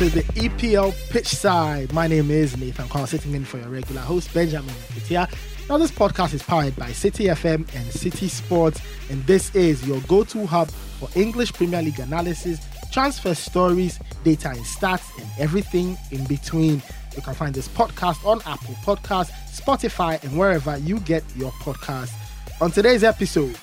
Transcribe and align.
To 0.00 0.08
the 0.08 0.22
EPL 0.22 0.94
pitch 1.10 1.26
side. 1.26 1.92
My 1.92 2.06
name 2.06 2.30
is 2.30 2.56
Nathan 2.56 2.88
Quao, 2.88 3.06
sitting 3.06 3.34
in 3.34 3.44
for 3.44 3.58
your 3.58 3.68
regular 3.68 4.00
host, 4.00 4.32
Benjamin 4.32 4.74
Nketia. 4.94 5.30
Now, 5.68 5.76
this 5.76 5.90
podcast 5.90 6.32
is 6.32 6.42
powered 6.42 6.74
by 6.74 6.88
Citi 6.88 7.30
FM 7.30 7.68
and 7.74 7.86
Citi 7.90 8.30
Sports, 8.30 8.80
and 9.10 9.22
this 9.26 9.54
is 9.54 9.86
your 9.86 10.00
go 10.08 10.24
to 10.24 10.46
hub 10.46 10.70
for 10.70 11.10
English 11.14 11.52
Premier 11.52 11.82
League 11.82 11.98
analysis, 11.98 12.60
transfer 12.90 13.34
stories, 13.34 14.00
data 14.24 14.48
and 14.48 14.64
stats, 14.64 15.06
and 15.20 15.28
everything 15.38 15.98
in 16.12 16.24
between. 16.24 16.82
You 17.14 17.20
can 17.20 17.34
find 17.34 17.54
this 17.54 17.68
podcast 17.68 18.24
on 18.24 18.40
Apple 18.46 18.76
Podcasts, 18.76 19.32
Spotify, 19.54 20.24
and 20.24 20.38
wherever 20.38 20.78
you 20.78 20.98
get 21.00 21.24
your 21.36 21.50
podcasts. 21.60 22.14
On 22.62 22.70
today's 22.70 23.04
episode, 23.04 23.54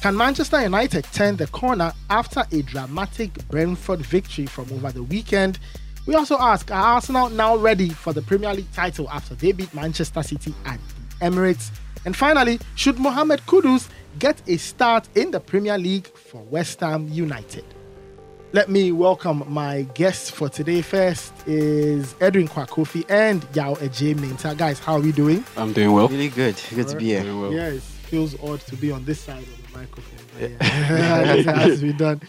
can 0.00 0.16
Manchester 0.16 0.62
United 0.62 1.04
turn 1.12 1.36
the 1.36 1.46
corner 1.48 1.92
after 2.08 2.44
a 2.52 2.62
dramatic 2.62 3.32
Brentford 3.48 4.00
victory 4.00 4.46
from 4.46 4.72
over 4.72 4.92
the 4.92 5.02
weekend? 5.02 5.58
We 6.06 6.14
also 6.14 6.38
ask 6.38 6.70
Are 6.70 6.94
Arsenal 6.94 7.28
now 7.30 7.56
ready 7.56 7.88
for 7.90 8.12
the 8.12 8.22
Premier 8.22 8.54
League 8.54 8.72
title 8.72 9.10
after 9.10 9.34
they 9.34 9.52
beat 9.52 9.72
Manchester 9.74 10.22
City 10.22 10.54
at 10.64 10.78
the 11.18 11.26
Emirates? 11.26 11.70
And 12.04 12.16
finally, 12.16 12.60
should 12.76 12.98
Mohamed 12.98 13.40
Kudus 13.46 13.88
get 14.18 14.40
a 14.46 14.56
start 14.56 15.08
in 15.16 15.32
the 15.32 15.40
Premier 15.40 15.76
League 15.76 16.06
for 16.06 16.42
West 16.42 16.80
Ham 16.80 17.08
United? 17.08 17.64
Let 18.52 18.70
me 18.70 18.92
welcome 18.92 19.42
my 19.48 19.82
guests 19.94 20.30
for 20.30 20.48
today. 20.48 20.80
First 20.80 21.34
is 21.46 22.14
Edwin 22.20 22.48
Kwakofi 22.48 23.04
and 23.10 23.44
Yaw 23.52 23.74
Adjei-Mintah. 23.74 24.56
Guys, 24.56 24.78
how 24.78 24.94
are 24.94 25.00
we 25.00 25.12
doing? 25.12 25.44
I'm 25.56 25.72
doing 25.72 25.92
well. 25.92 26.08
Really 26.08 26.28
good. 26.28 26.58
Good 26.74 26.88
to 26.88 26.96
be 26.96 27.06
here. 27.06 27.22
Doing 27.24 27.40
well. 27.42 27.52
Yeah, 27.52 27.68
it 27.68 27.82
feels 28.08 28.40
odd 28.42 28.60
to 28.60 28.76
be 28.76 28.90
on 28.90 29.04
this 29.04 29.20
side 29.20 29.42
of 29.42 29.72
the 29.72 29.78
microphone. 29.78 30.18
Yeah. 30.40 31.34
it 31.34 31.46
has 31.46 31.80
to 31.80 31.86
be 31.86 31.92
done. 31.92 32.22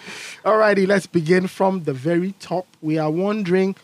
Alrighty, 0.44 0.86
let's 0.86 1.08
begin 1.08 1.48
from 1.48 1.84
the 1.84 1.94
very 1.94 2.34
top. 2.34 2.68
We 2.82 2.98
are 2.98 3.10
wondering 3.10 3.76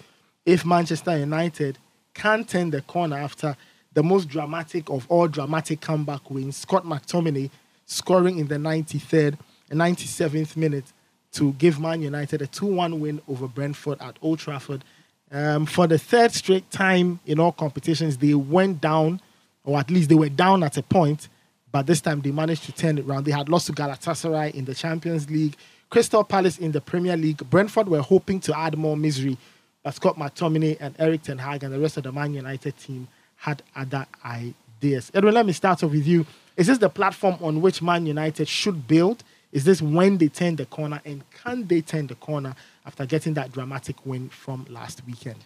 if 0.45 0.65
Manchester 0.65 1.17
United 1.17 1.77
can 2.13 2.43
turn 2.43 2.71
the 2.71 2.81
corner 2.81 3.17
after 3.17 3.55
the 3.93 4.03
most 4.03 4.27
dramatic 4.27 4.89
of 4.89 5.05
all 5.09 5.29
dramatic 5.29 5.79
comeback 5.79 6.29
wins. 6.29 6.57
Scott 6.57 6.83
McTominay 6.83 7.49
scoring 7.85 8.39
in 8.39 8.47
the 8.47 8.55
93rd 8.55 9.37
and 9.69 9.80
97th 9.80 10.57
minute 10.57 10.91
to 11.31 11.53
give 11.53 11.80
Man 11.80 12.02
United 12.02 12.41
a 12.41 12.47
2 12.47 12.65
1 12.65 12.99
win 12.99 13.21
over 13.30 13.47
Brentford 13.47 14.02
at 14.02 14.17
Old 14.21 14.39
Trafford. 14.39 14.83
Um, 15.31 15.65
for 15.65 15.87
the 15.87 15.97
third 15.97 16.33
straight 16.33 16.69
time 16.71 17.19
in 17.25 17.39
all 17.39 17.53
competitions, 17.53 18.17
they 18.17 18.33
went 18.33 18.81
down, 18.81 19.21
or 19.63 19.80
at 19.80 19.89
least 19.89 20.09
they 20.09 20.15
were 20.15 20.30
down 20.30 20.61
at 20.61 20.77
a 20.77 20.83
point, 20.83 21.30
but 21.75 21.87
this 21.87 21.99
time 21.99 22.21
they 22.21 22.31
managed 22.31 22.63
to 22.63 22.71
turn 22.71 22.97
it 22.97 23.05
around. 23.05 23.25
They 23.25 23.33
had 23.33 23.49
lost 23.49 23.67
to 23.67 23.73
Galatasaray 23.73 24.55
in 24.55 24.63
the 24.63 24.73
Champions 24.73 25.29
League, 25.29 25.57
Crystal 25.89 26.23
Palace 26.23 26.57
in 26.57 26.71
the 26.71 26.79
Premier 26.79 27.17
League. 27.17 27.39
Brentford 27.49 27.89
were 27.89 28.01
hoping 28.01 28.39
to 28.39 28.57
add 28.57 28.77
more 28.77 28.95
misery, 28.95 29.37
but 29.83 29.93
Scott 29.93 30.15
McTominay 30.15 30.77
and 30.79 30.95
Erik 30.97 31.23
Ten 31.23 31.37
Hag 31.37 31.65
and 31.65 31.73
the 31.73 31.79
rest 31.81 31.97
of 31.97 32.03
the 32.03 32.13
Man 32.13 32.33
United 32.33 32.77
team 32.77 33.09
had 33.35 33.61
other 33.75 34.07
ideas. 34.23 35.11
Edwin, 35.13 35.33
let 35.33 35.45
me 35.45 35.51
start 35.51 35.83
off 35.83 35.91
with 35.91 36.07
you. 36.07 36.25
Is 36.55 36.67
this 36.67 36.77
the 36.77 36.87
platform 36.87 37.35
on 37.41 37.59
which 37.59 37.81
Man 37.81 38.05
United 38.05 38.47
should 38.47 38.87
build? 38.87 39.25
Is 39.51 39.65
this 39.65 39.81
when 39.81 40.17
they 40.17 40.29
turn 40.29 40.55
the 40.55 40.67
corner, 40.67 41.01
and 41.03 41.29
can 41.43 41.67
they 41.67 41.81
turn 41.81 42.07
the 42.07 42.15
corner 42.15 42.55
after 42.85 43.05
getting 43.05 43.33
that 43.33 43.51
dramatic 43.51 43.97
win 44.05 44.29
from 44.29 44.65
last 44.69 45.01
weekend? 45.05 45.39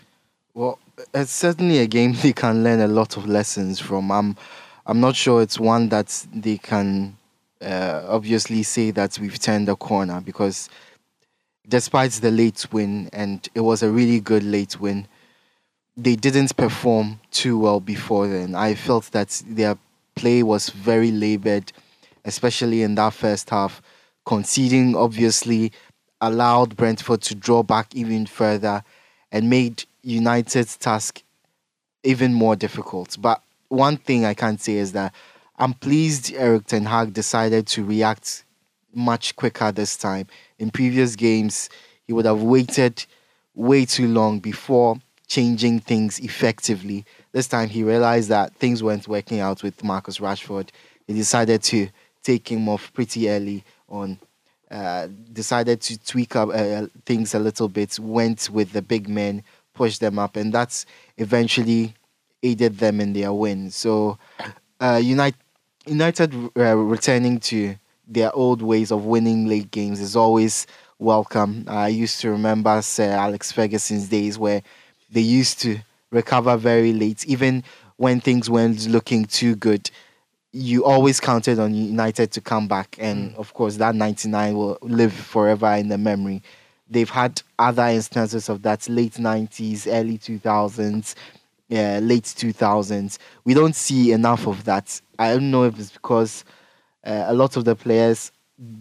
Well, 0.53 0.77
it's 1.11 1.31
certainly 1.31 1.79
a 1.79 1.87
game 1.87 2.13
they 2.21 2.33
can 2.33 2.63
learn 2.63 2.81
a 2.81 2.87
lot 2.87 3.17
of 3.17 3.27
lessons 3.27 3.79
from. 3.79 4.11
I'm, 4.11 4.37
I'm 4.89 5.01
not 5.01 5.15
sure 5.15 5.43
it's 5.43 5.59
one 5.59 5.89
that 5.89 6.25
they 6.33 6.57
can 6.57 7.15
uh, 7.61 8.05
obviously 8.07 8.63
say 8.63 8.89
that 8.89 9.19
we've 9.19 9.37
turned 9.37 9.67
the 9.67 9.75
corner 9.75 10.19
because 10.19 10.67
despite 11.67 12.13
the 12.13 12.31
late 12.31 12.65
win, 12.71 13.07
and 13.13 13.47
it 13.53 13.59
was 13.59 13.83
a 13.83 13.91
really 13.91 14.19
good 14.19 14.41
late 14.41 14.79
win, 14.79 15.07
they 15.95 16.15
didn't 16.15 16.57
perform 16.57 17.19
too 17.29 17.59
well 17.59 17.79
before 17.79 18.27
then. 18.27 18.55
I 18.55 18.73
felt 18.73 19.11
that 19.11 19.43
their 19.45 19.77
play 20.15 20.41
was 20.41 20.71
very 20.71 21.11
labored, 21.11 21.71
especially 22.25 22.81
in 22.81 22.95
that 22.95 23.13
first 23.13 23.51
half. 23.51 23.83
Conceding 24.25 24.95
obviously 24.95 25.71
allowed 26.19 26.75
Brentford 26.75 27.21
to 27.21 27.35
draw 27.35 27.61
back 27.61 27.93
even 27.93 28.25
further 28.25 28.83
and 29.31 29.51
made 29.51 29.83
United's 30.01 30.77
task 30.77 31.21
even 32.03 32.33
more 32.33 32.55
difficult. 32.55 33.17
But 33.19 33.43
one 33.69 33.97
thing 33.97 34.25
I 34.25 34.33
can 34.33 34.57
say 34.57 34.73
is 34.73 34.91
that 34.91 35.13
I'm 35.57 35.73
pleased 35.73 36.33
Erik 36.33 36.65
Ten 36.65 36.85
Hag 36.85 37.13
decided 37.13 37.67
to 37.67 37.83
react 37.83 38.43
much 38.93 39.35
quicker 39.35 39.71
this 39.71 39.95
time. 39.95 40.27
In 40.57 40.71
previous 40.71 41.15
games, 41.15 41.69
he 42.05 42.13
would 42.13 42.25
have 42.25 42.41
waited 42.41 43.05
way 43.53 43.85
too 43.85 44.07
long 44.07 44.39
before 44.39 44.97
changing 45.27 45.79
things 45.79 46.19
effectively. 46.19 47.05
This 47.31 47.47
time, 47.47 47.69
he 47.69 47.83
realized 47.83 48.29
that 48.29 48.55
things 48.55 48.81
weren't 48.81 49.07
working 49.07 49.39
out 49.39 49.61
with 49.61 49.83
Marcus 49.83 50.17
Rashford. 50.19 50.69
He 51.05 51.13
decided 51.13 51.61
to 51.63 51.89
take 52.23 52.51
him 52.51 52.67
off 52.67 52.91
pretty 52.93 53.29
early 53.29 53.63
on. 53.87 54.19
Uh, 54.71 55.07
decided 55.33 55.81
to 55.81 55.97
tweak 55.99 56.35
up 56.35 56.49
uh, 56.53 56.85
things 57.05 57.33
a 57.33 57.39
little 57.39 57.67
bit. 57.67 57.99
Went 57.99 58.49
with 58.51 58.71
the 58.71 58.81
big 58.81 59.09
men, 59.09 59.43
pushed 59.73 59.99
them 59.99 60.19
up, 60.19 60.35
and 60.35 60.53
that's 60.53 60.85
eventually 61.17 61.95
aided 62.43 62.77
them 62.77 63.01
in 63.01 63.13
their 63.13 63.33
win. 63.33 63.71
So, 63.71 64.17
uh, 64.79 64.99
United 65.01 65.37
United 65.85 66.33
uh, 66.57 66.75
returning 66.75 67.39
to 67.39 67.75
their 68.07 68.33
old 68.35 68.61
ways 68.61 68.91
of 68.91 69.05
winning 69.05 69.47
late 69.47 69.71
games 69.71 69.99
is 69.99 70.15
always 70.15 70.67
welcome. 70.99 71.65
I 71.67 71.87
used 71.87 72.21
to 72.21 72.29
remember 72.29 72.81
Sir 72.81 73.11
Alex 73.11 73.51
Ferguson's 73.51 74.09
days 74.09 74.37
where 74.37 74.61
they 75.11 75.21
used 75.21 75.59
to 75.61 75.79
recover 76.11 76.57
very 76.57 76.93
late, 76.93 77.25
even 77.25 77.63
when 77.97 78.19
things 78.19 78.49
weren't 78.49 78.87
looking 78.87 79.25
too 79.25 79.55
good. 79.55 79.89
You 80.51 80.83
always 80.85 81.19
counted 81.19 81.59
on 81.59 81.73
United 81.73 82.31
to 82.31 82.41
come 82.41 82.67
back, 82.67 82.95
and 82.99 83.35
of 83.35 83.53
course, 83.53 83.77
that 83.77 83.95
99 83.95 84.55
will 84.55 84.77
live 84.81 85.13
forever 85.13 85.71
in 85.73 85.89
the 85.89 85.97
memory. 85.97 86.41
They've 86.89 87.09
had 87.09 87.41
other 87.59 87.83
instances 87.83 88.49
of 88.49 88.63
that 88.63 88.89
late 88.89 89.13
90s, 89.13 89.85
early 89.87 90.17
2000s, 90.17 91.13
yeah, 91.69 91.99
late 92.01 92.25
2000s. 92.25 93.17
We 93.45 93.53
don't 93.53 93.75
see 93.75 94.11
enough 94.11 94.47
of 94.47 94.65
that. 94.65 94.99
I 95.17 95.31
don't 95.33 95.51
know 95.51 95.63
if 95.63 95.79
it's 95.79 95.91
because 95.91 96.43
uh, 97.05 97.25
a 97.27 97.33
lot 97.33 97.55
of 97.57 97.65
the 97.65 97.75
players 97.75 98.31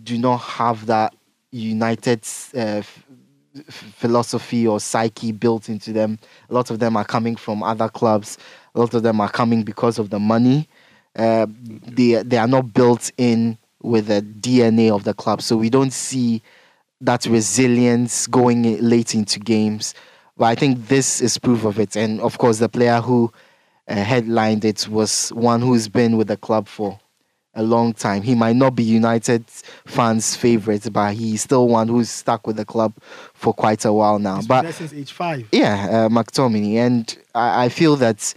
do 0.02 0.18
not 0.18 0.38
have 0.38 0.86
that 0.86 1.14
United 1.50 2.24
uh, 2.54 2.82
f- 2.82 3.04
philosophy 3.68 4.66
or 4.66 4.80
psyche 4.80 5.32
built 5.32 5.68
into 5.68 5.92
them. 5.92 6.18
A 6.50 6.54
lot 6.54 6.70
of 6.70 6.78
them 6.78 6.96
are 6.96 7.04
coming 7.04 7.36
from 7.36 7.62
other 7.62 7.88
clubs. 7.88 8.38
A 8.74 8.80
lot 8.80 8.94
of 8.94 9.02
them 9.02 9.20
are 9.20 9.28
coming 9.30 9.62
because 9.62 9.98
of 9.98 10.10
the 10.10 10.18
money. 10.18 10.68
Uh, 11.16 11.46
they 11.58 12.22
they 12.22 12.36
are 12.38 12.46
not 12.48 12.72
built 12.72 13.10
in 13.18 13.58
with 13.82 14.06
the 14.06 14.22
DNA 14.22 14.90
of 14.90 15.04
the 15.04 15.14
club, 15.14 15.42
so 15.42 15.56
we 15.56 15.70
don't 15.70 15.92
see 15.92 16.42
that 17.00 17.26
resilience 17.26 18.26
going 18.26 18.78
late 18.80 19.14
into 19.14 19.38
games. 19.38 19.94
But 20.38 20.46
I 20.46 20.54
think 20.54 20.86
this 20.86 21.20
is 21.20 21.36
proof 21.36 21.64
of 21.64 21.78
it. 21.78 21.96
And 21.96 22.20
of 22.20 22.38
course, 22.38 22.58
the 22.58 22.68
player 22.68 23.00
who 23.00 23.32
uh, 23.88 23.96
headlined 23.96 24.64
it 24.64 24.88
was 24.88 25.30
one 25.30 25.60
who's 25.60 25.88
been 25.88 26.16
with 26.16 26.28
the 26.28 26.36
club 26.36 26.68
for 26.68 26.98
a 27.54 27.62
long 27.62 27.92
time. 27.92 28.22
He 28.22 28.36
might 28.36 28.54
not 28.54 28.76
be 28.76 28.84
United 28.84 29.44
fans' 29.86 30.36
favorite, 30.36 30.92
but 30.92 31.14
he's 31.14 31.42
still 31.42 31.66
one 31.66 31.88
who's 31.88 32.08
stuck 32.08 32.46
with 32.46 32.56
the 32.56 32.64
club 32.64 32.94
for 33.34 33.52
quite 33.52 33.84
a 33.84 33.92
while 33.92 34.20
now. 34.20 34.36
He's 34.36 34.46
but 34.46 34.72
since 34.74 34.92
age 34.92 35.12
five. 35.12 35.48
yeah, 35.50 35.88
uh, 35.90 36.08
McTominay, 36.08 36.76
and 36.76 37.18
I, 37.34 37.64
I 37.64 37.68
feel 37.68 37.96
that 37.96 38.32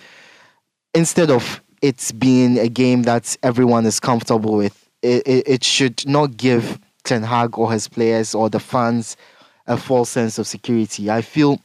instead 0.95 1.29
of 1.29 1.61
it 1.83 2.11
being 2.17 2.57
a 2.57 2.67
game 2.67 3.03
that 3.03 3.37
everyone 3.43 3.85
is 3.85 3.99
comfortable 3.99 4.55
with, 4.55 4.89
it, 5.03 5.27
it, 5.27 5.47
it 5.47 5.63
should 5.63 6.07
not 6.07 6.35
give 6.37 6.79
Ten 7.03 7.21
Hag 7.21 7.59
or 7.59 7.71
his 7.71 7.87
players 7.87 8.33
or 8.33 8.49
the 8.49 8.59
fans 8.59 9.17
a 9.67 9.77
false 9.77 10.09
sense 10.09 10.39
of 10.39 10.47
security. 10.47 11.11
I 11.11 11.21
feel 11.21 11.59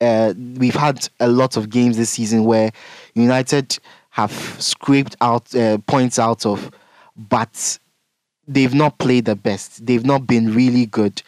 uh, 0.00 0.34
we've 0.56 0.74
had 0.74 1.08
a 1.20 1.28
lot 1.28 1.56
of 1.56 1.70
games 1.70 1.96
this 1.96 2.10
season 2.10 2.44
where 2.44 2.70
United 3.14 3.78
have 4.10 4.32
scraped 4.60 5.16
out 5.20 5.54
uh, 5.54 5.78
points 5.86 6.18
out 6.18 6.46
of, 6.46 6.70
but 7.16 7.78
they've 8.46 8.74
not 8.74 8.98
played 8.98 9.24
the 9.24 9.36
best. 9.36 9.84
They've 9.84 10.04
not 10.04 10.26
been 10.26 10.54
really 10.54 10.86
good. 10.86 11.22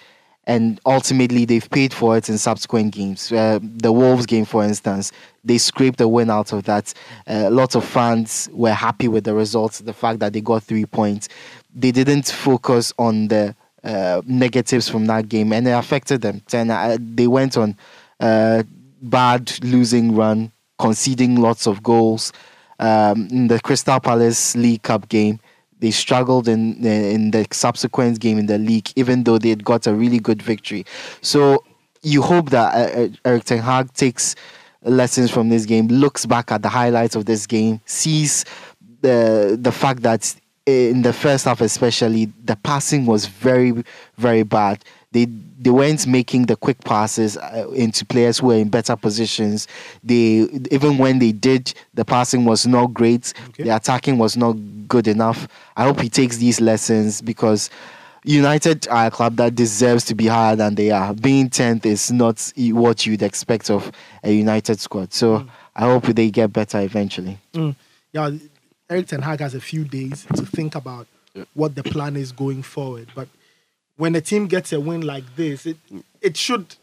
And 0.49 0.81
ultimately, 0.87 1.45
they've 1.45 1.69
paid 1.71 1.93
for 1.93 2.17
it 2.17 2.29
in 2.29 2.39
subsequent 2.39 2.95
games. 2.95 3.33
Uh, 3.33 3.59
the 3.61 3.91
Wolves 3.91 4.27
game, 4.27 4.45
for 4.45 4.63
instance, 4.63 5.11
they 5.43 5.59
scraped 5.59 6.01
a 6.01 6.07
win 6.07 6.31
out 6.31 6.53
of 6.53 6.63
that. 6.65 6.95
Uh, 7.27 7.51
lots 7.51 7.75
of 7.75 7.85
fans 7.85 8.49
were 8.53 8.73
happy 8.73 9.09
with 9.09 9.25
the 9.25 9.35
results, 9.35 9.81
the 9.81 9.93
fact 9.93 10.21
that 10.21 10.33
they 10.33 10.41
got 10.41 10.63
three 10.63 10.87
points. 10.87 11.29
They 11.75 11.91
didn't 11.91 12.27
focus 12.29 12.93
on 12.97 13.27
the 13.27 13.57
uh, 13.83 14.23
negatives 14.25 14.89
from 14.89 15.07
that 15.07 15.29
game, 15.29 15.53
and 15.53 15.67
it 15.67 15.73
affected 15.73 16.21
them. 16.21 16.43
Then 16.49 16.71
uh, 16.71 16.97
they 17.01 17.27
went 17.27 17.57
on 17.57 17.77
uh, 18.21 18.63
bad 19.03 19.53
losing 19.65 20.15
run, 20.15 20.53
conceding 20.79 21.37
lots 21.37 21.67
of 21.67 21.83
goals. 21.83 22.33
Um, 22.79 23.29
in 23.31 23.49
the 23.49 23.59
Crystal 23.61 23.99
Palace 24.01 24.55
League 24.55 24.83
Cup 24.83 25.09
game, 25.09 25.41
they 25.79 25.91
struggled 25.91 26.49
in 26.49 26.85
in 26.85 27.31
the 27.31 27.47
subsequent 27.51 28.21
game 28.21 28.39
in 28.39 28.47
the 28.47 28.59
league, 28.59 28.91
even 28.97 29.25
though 29.25 29.39
they 29.39 29.51
had 29.51 29.65
got 29.65 29.87
a 29.87 29.95
really 29.95 30.19
good 30.19 30.43
victory. 30.43 30.85
So 31.23 31.65
you 32.03 32.23
hope 32.23 32.51
that 32.51 32.75
uh, 32.75 33.01
uh, 33.03 33.09
Erik 33.25 33.45
Ten 33.45 33.59
Hag 33.59 33.93
takes 33.93 34.35
lessons 34.83 35.31
from 35.31 35.49
this 35.49 35.67
game, 35.67 35.89
looks 35.89 36.25
back 36.27 36.53
at 36.53 36.63
the 36.63 36.69
highlights 36.69 37.17
of 37.17 37.27
this 37.27 37.47
game, 37.47 37.81
sees 37.87 38.45
the 39.03 39.59
the 39.61 39.73
fact 39.73 40.03
that 40.03 40.35
in 40.67 41.03
the 41.03 41.13
first 41.13 41.45
half 41.45 41.61
especially 41.61 42.27
the 42.45 42.57
passing 42.57 43.07
was 43.07 43.27
very 43.27 43.85
very 44.17 44.43
bad. 44.43 44.85
They 45.13 45.27
they 45.59 45.71
weren't 45.71 46.07
making 46.07 46.47
the 46.47 46.57
quick 46.57 46.79
passes 46.85 47.37
uh, 47.37 47.69
into 47.75 48.05
players 48.05 48.39
who 48.39 48.49
were 48.49 48.57
in 48.57 48.69
better 48.69 48.97
positions. 48.97 49.67
They 50.03 50.49
even 50.71 50.99
when 50.99 51.19
they 51.19 51.33
did, 51.33 51.73
the 51.95 52.05
passing 52.05 52.45
was 52.45 52.67
not 52.67 52.93
great. 52.93 53.33
Okay. 53.49 53.65
The 53.65 53.77
attacking 53.77 54.19
was 54.19 54.37
not 54.37 54.53
good 54.89 55.09
enough. 55.09 55.49
I 55.77 55.85
hope 55.85 56.01
he 56.01 56.09
takes 56.09 56.37
these 56.37 56.61
lessons 56.61 57.23
because 57.23 57.71
United 58.25 58.89
are 58.89 59.07
a 59.07 59.11
club 59.11 59.37
that 59.37 59.55
deserves 59.55 60.05
to 60.07 60.15
be 60.15 60.27
higher 60.27 60.57
than 60.57 60.75
they 60.75 60.91
are. 60.91 61.15
Being 61.15 61.49
tenth 61.49 61.87
is 61.87 62.11
not 62.11 62.53
what 62.57 63.07
you'd 63.07 63.23
expect 63.23 63.71
of 63.71 63.91
a 64.25 64.33
United 64.33 64.81
squad. 64.81 65.13
So 65.13 65.39
mm. 65.39 65.49
I 65.75 65.83
hope 65.83 66.05
they 66.05 66.31
get 66.31 66.53
better 66.53 66.81
eventually. 66.81 67.39
Mm. 67.55 67.77
Yeah, 68.13 68.31
Erik 68.91 69.07
Ten 69.07 69.23
Hag 69.23 69.41
has 69.41 69.55
a 69.55 69.61
few 69.61 69.85
days 69.85 70.27
to 70.35 70.45
think 70.45 70.75
about 70.75 71.07
what 71.55 71.75
the 71.75 71.83
plan 71.83 72.17
is 72.17 72.33
going 72.33 72.63
forward. 72.63 73.09
But 73.15 73.29
when 73.97 74.15
a 74.15 74.21
team 74.21 74.47
gets 74.47 74.73
a 74.73 74.81
win 74.81 75.01
like 75.01 75.37
this, 75.37 75.67
it 75.67 75.77
it 76.21 76.37
should 76.37 76.77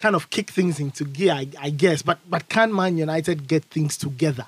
kind 0.00 0.14
of 0.14 0.30
kick 0.30 0.50
things 0.50 0.78
into 0.78 1.04
gear, 1.04 1.32
I, 1.32 1.48
I 1.60 1.70
guess. 1.70 2.02
But 2.02 2.18
but 2.28 2.48
can 2.48 2.74
Man 2.74 2.98
United 2.98 3.48
get 3.48 3.64
things 3.64 3.96
together? 3.96 4.46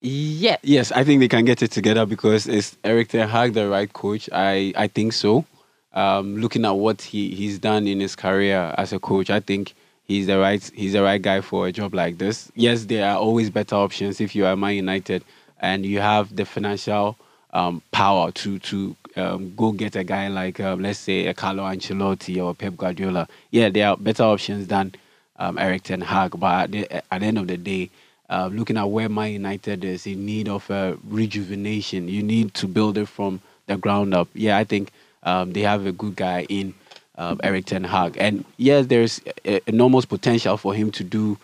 Yeah, 0.00 0.58
yes, 0.62 0.92
I 0.92 1.02
think 1.02 1.20
they 1.20 1.28
can 1.28 1.44
get 1.44 1.62
it 1.62 1.72
together 1.72 2.06
because 2.06 2.46
is 2.46 2.76
Erik 2.84 3.08
Ten 3.08 3.28
Hag 3.28 3.54
the 3.54 3.68
right 3.68 3.92
coach? 3.92 4.28
I 4.32 4.72
I 4.76 4.86
think 4.88 5.12
so. 5.12 5.44
Um, 5.92 6.36
looking 6.36 6.64
at 6.64 6.72
what 6.72 7.02
he 7.02 7.34
he's 7.34 7.58
done 7.58 7.88
in 7.88 8.00
his 8.00 8.14
career 8.14 8.74
as 8.78 8.92
a 8.92 9.00
coach, 9.00 9.30
I 9.30 9.40
think 9.40 9.74
he's 10.04 10.26
the 10.26 10.38
right 10.38 10.62
he's 10.74 10.92
the 10.92 11.02
right 11.02 11.20
guy 11.20 11.40
for 11.40 11.66
a 11.66 11.72
job 11.72 11.94
like 11.94 12.18
this. 12.18 12.52
Yes, 12.54 12.84
there 12.84 13.10
are 13.10 13.16
always 13.18 13.50
better 13.50 13.74
options 13.74 14.20
if 14.20 14.36
you 14.36 14.46
are 14.46 14.54
Man 14.56 14.76
United 14.76 15.24
and 15.60 15.84
you 15.84 15.98
have 16.00 16.34
the 16.36 16.44
financial 16.44 17.16
um, 17.52 17.82
power 17.90 18.30
to 18.32 18.58
to 18.60 18.94
um, 19.18 19.54
go 19.56 19.72
get 19.72 19.96
a 19.96 20.04
guy 20.04 20.28
like 20.28 20.60
um, 20.60 20.80
let's 20.80 20.98
say 20.98 21.26
a 21.26 21.34
Carlo 21.34 21.64
Ancelotti 21.64 22.42
or 22.44 22.54
Pep 22.54 22.76
Guardiola. 22.76 23.28
Yeah, 23.50 23.68
there 23.68 23.88
are 23.88 23.96
better 23.96 24.22
options 24.22 24.66
than 24.68 24.92
um, 25.36 25.58
Erik 25.58 25.82
Ten 25.82 26.00
Hag, 26.00 26.38
but 26.38 26.64
at 26.64 26.70
the, 26.72 26.92
at 27.14 27.20
the 27.20 27.26
end 27.26 27.38
of 27.38 27.46
the 27.46 27.56
day, 27.56 27.90
uh, 28.30 28.48
looking 28.52 28.76
at 28.76 28.84
where 28.84 29.08
Man 29.08 29.32
United 29.32 29.84
is 29.84 30.06
in 30.06 30.24
need 30.26 30.48
of 30.48 30.68
a 30.70 30.96
rejuvenation, 31.08 32.08
you 32.08 32.22
need 32.22 32.54
to 32.54 32.66
build 32.66 32.98
it 32.98 33.06
from 33.08 33.40
the 33.66 33.76
ground 33.76 34.14
up. 34.14 34.28
Yeah, 34.34 34.56
I 34.56 34.64
think 34.64 34.90
um, 35.22 35.52
they 35.52 35.62
have 35.62 35.86
a 35.86 35.92
good 35.92 36.16
guy 36.16 36.46
in 36.48 36.74
um, 37.16 37.40
Erik 37.42 37.66
Ten 37.66 37.84
Hag, 37.84 38.16
and 38.18 38.44
yes, 38.56 38.86
there's 38.86 39.20
enormous 39.66 40.04
potential 40.04 40.56
for 40.56 40.74
him 40.74 40.90
to 40.92 41.04
do 41.04 41.38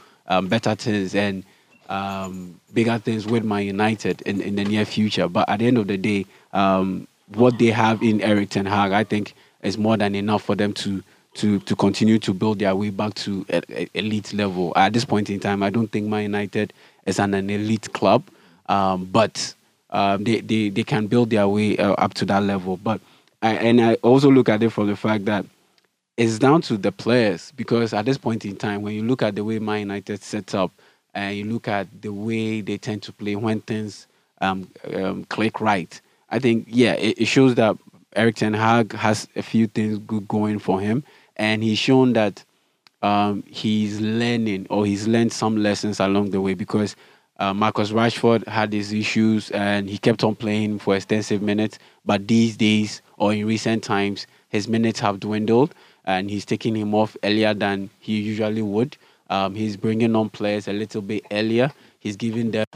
better 0.44 0.74
things 0.74 1.14
and 1.14 1.44
um, 1.88 2.60
bigger 2.72 2.98
things 2.98 3.26
with 3.26 3.44
Man 3.44 3.64
United 3.64 4.22
in, 4.22 4.40
in 4.40 4.56
the 4.56 4.64
near 4.64 4.84
future. 4.84 5.28
But 5.28 5.48
at 5.48 5.58
the 5.58 5.66
end 5.66 5.78
of 5.78 5.86
the 5.86 5.96
day, 5.96 6.26
um, 6.52 7.06
what 7.28 7.58
they 7.58 7.66
have 7.66 8.02
in 8.02 8.20
Erik 8.20 8.50
Ten 8.50 8.66
Hag, 8.66 8.92
I 8.92 9.04
think, 9.04 9.34
is 9.62 9.78
more 9.78 9.96
than 9.96 10.14
enough 10.14 10.42
for 10.42 10.54
them 10.54 10.72
to 10.74 11.02
to 11.34 11.58
to 11.60 11.76
continue 11.76 12.18
to 12.20 12.34
build 12.34 12.58
their 12.60 12.76
way 12.76 12.90
back 12.90 13.14
to 13.14 13.44
elite 13.94 14.32
level. 14.34 14.72
At 14.76 14.92
this 14.92 15.04
point 15.04 15.30
in 15.30 15.40
time, 15.40 15.62
I 15.62 15.70
don't 15.70 15.88
think 15.90 16.06
Man 16.06 16.22
United 16.22 16.72
is 17.06 17.18
an, 17.18 17.34
an 17.34 17.50
elite 17.50 17.92
club, 17.92 18.24
um, 18.68 19.06
but 19.06 19.54
um, 19.90 20.24
they, 20.24 20.40
they 20.40 20.68
they 20.70 20.84
can 20.84 21.06
build 21.06 21.30
their 21.30 21.48
way 21.48 21.76
uh, 21.78 21.92
up 21.94 22.14
to 22.14 22.24
that 22.26 22.42
level. 22.42 22.76
But 22.76 23.00
I, 23.42 23.54
and 23.56 23.80
I 23.80 23.94
also 23.96 24.30
look 24.30 24.48
at 24.48 24.62
it 24.62 24.70
from 24.70 24.88
the 24.88 24.96
fact 24.96 25.24
that 25.26 25.46
it's 26.16 26.38
down 26.38 26.62
to 26.62 26.76
the 26.76 26.92
players 26.92 27.52
because 27.56 27.92
at 27.92 28.04
this 28.04 28.18
point 28.18 28.44
in 28.44 28.56
time, 28.56 28.82
when 28.82 28.94
you 28.94 29.02
look 29.02 29.22
at 29.22 29.34
the 29.34 29.44
way 29.44 29.58
Man 29.58 29.80
United 29.80 30.22
sets 30.22 30.54
up 30.54 30.72
and 31.14 31.36
you 31.36 31.44
look 31.44 31.68
at 31.68 31.88
the 32.02 32.12
way 32.12 32.60
they 32.60 32.78
tend 32.78 33.02
to 33.04 33.12
play 33.12 33.36
when 33.36 33.60
things 33.62 34.06
um, 34.40 34.68
um, 34.94 35.24
click 35.26 35.60
right, 35.60 36.00
I 36.30 36.38
think 36.38 36.66
yeah, 36.68 36.92
it, 36.94 37.20
it 37.22 37.24
shows 37.26 37.54
that 37.56 37.76
Erik 38.16 38.36
Ten 38.36 38.54
Hag 38.54 38.92
has 38.94 39.28
a 39.36 39.42
few 39.42 39.66
things 39.66 39.98
good 39.98 40.26
going 40.28 40.58
for 40.58 40.80
him 40.80 41.04
and 41.36 41.62
he's 41.62 41.78
shown 41.78 42.12
that 42.14 42.44
um, 43.02 43.44
he's 43.46 44.00
learning 44.00 44.66
or 44.70 44.86
he's 44.86 45.06
learned 45.06 45.32
some 45.32 45.56
lessons 45.56 46.00
along 46.00 46.30
the 46.30 46.40
way 46.40 46.54
because 46.54 46.96
uh, 47.38 47.52
Marcus 47.52 47.90
Rashford 47.90 48.46
had 48.46 48.72
his 48.72 48.92
issues 48.92 49.50
and 49.50 49.88
he 49.90 49.98
kept 49.98 50.24
on 50.24 50.34
playing 50.34 50.78
for 50.78 50.96
extensive 50.96 51.42
minutes. 51.42 51.78
But 52.04 52.28
these 52.28 52.56
days 52.56 53.02
or 53.18 53.32
in 53.32 53.46
recent 53.46 53.82
times, 53.82 54.26
his 54.48 54.68
minutes 54.68 55.00
have 55.00 55.20
dwindled 55.20 55.74
and 56.04 56.30
he's 56.30 56.44
taking 56.44 56.76
him 56.76 56.94
off 56.94 57.16
earlier 57.24 57.52
than 57.52 57.90
he 58.00 58.20
usually 58.20 58.62
would. 58.62 58.96
Um, 59.30 59.54
he's 59.54 59.76
bringing 59.76 60.14
on 60.14 60.30
players 60.30 60.68
a 60.68 60.72
little 60.72 61.02
bit 61.02 61.24
earlier. 61.30 61.72
He's 61.98 62.16
giving 62.16 62.52
them, 62.52 62.66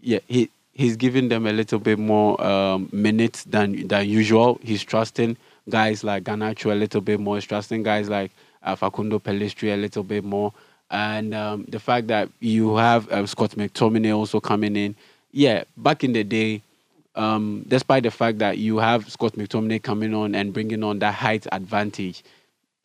yeah, 0.00 0.18
he 0.26 0.50
he's 0.80 0.96
giving 0.96 1.28
them 1.28 1.46
a 1.46 1.52
little 1.52 1.78
bit 1.78 1.98
more 1.98 2.42
um, 2.42 2.88
minutes 2.92 3.44
than 3.44 3.86
than 3.86 4.08
usual. 4.08 4.58
He's 4.62 4.82
trusting 4.82 5.36
guys 5.68 6.02
like 6.02 6.24
Garnacho 6.24 6.72
a 6.72 6.74
little 6.74 7.02
bit 7.02 7.20
more, 7.20 7.36
He's 7.36 7.44
trusting 7.44 7.82
guys 7.82 8.08
like 8.08 8.30
uh, 8.62 8.74
Facundo 8.74 9.18
Pellistri 9.18 9.72
a 9.74 9.76
little 9.76 10.02
bit 10.02 10.24
more. 10.24 10.52
And 10.90 11.34
um, 11.34 11.66
the 11.68 11.78
fact 11.78 12.08
that 12.08 12.28
you 12.40 12.76
have 12.76 13.08
uh, 13.12 13.26
Scott 13.26 13.52
McTominay 13.52 14.16
also 14.16 14.40
coming 14.40 14.74
in. 14.74 14.96
Yeah, 15.32 15.62
back 15.76 16.02
in 16.02 16.12
the 16.12 16.24
day, 16.24 16.62
um, 17.14 17.64
despite 17.68 18.02
the 18.02 18.10
fact 18.10 18.38
that 18.38 18.58
you 18.58 18.78
have 18.78 19.08
Scott 19.08 19.34
McTominay 19.34 19.80
coming 19.80 20.12
on 20.14 20.34
and 20.34 20.52
bringing 20.52 20.82
on 20.82 20.98
that 20.98 21.14
height 21.14 21.46
advantage, 21.52 22.24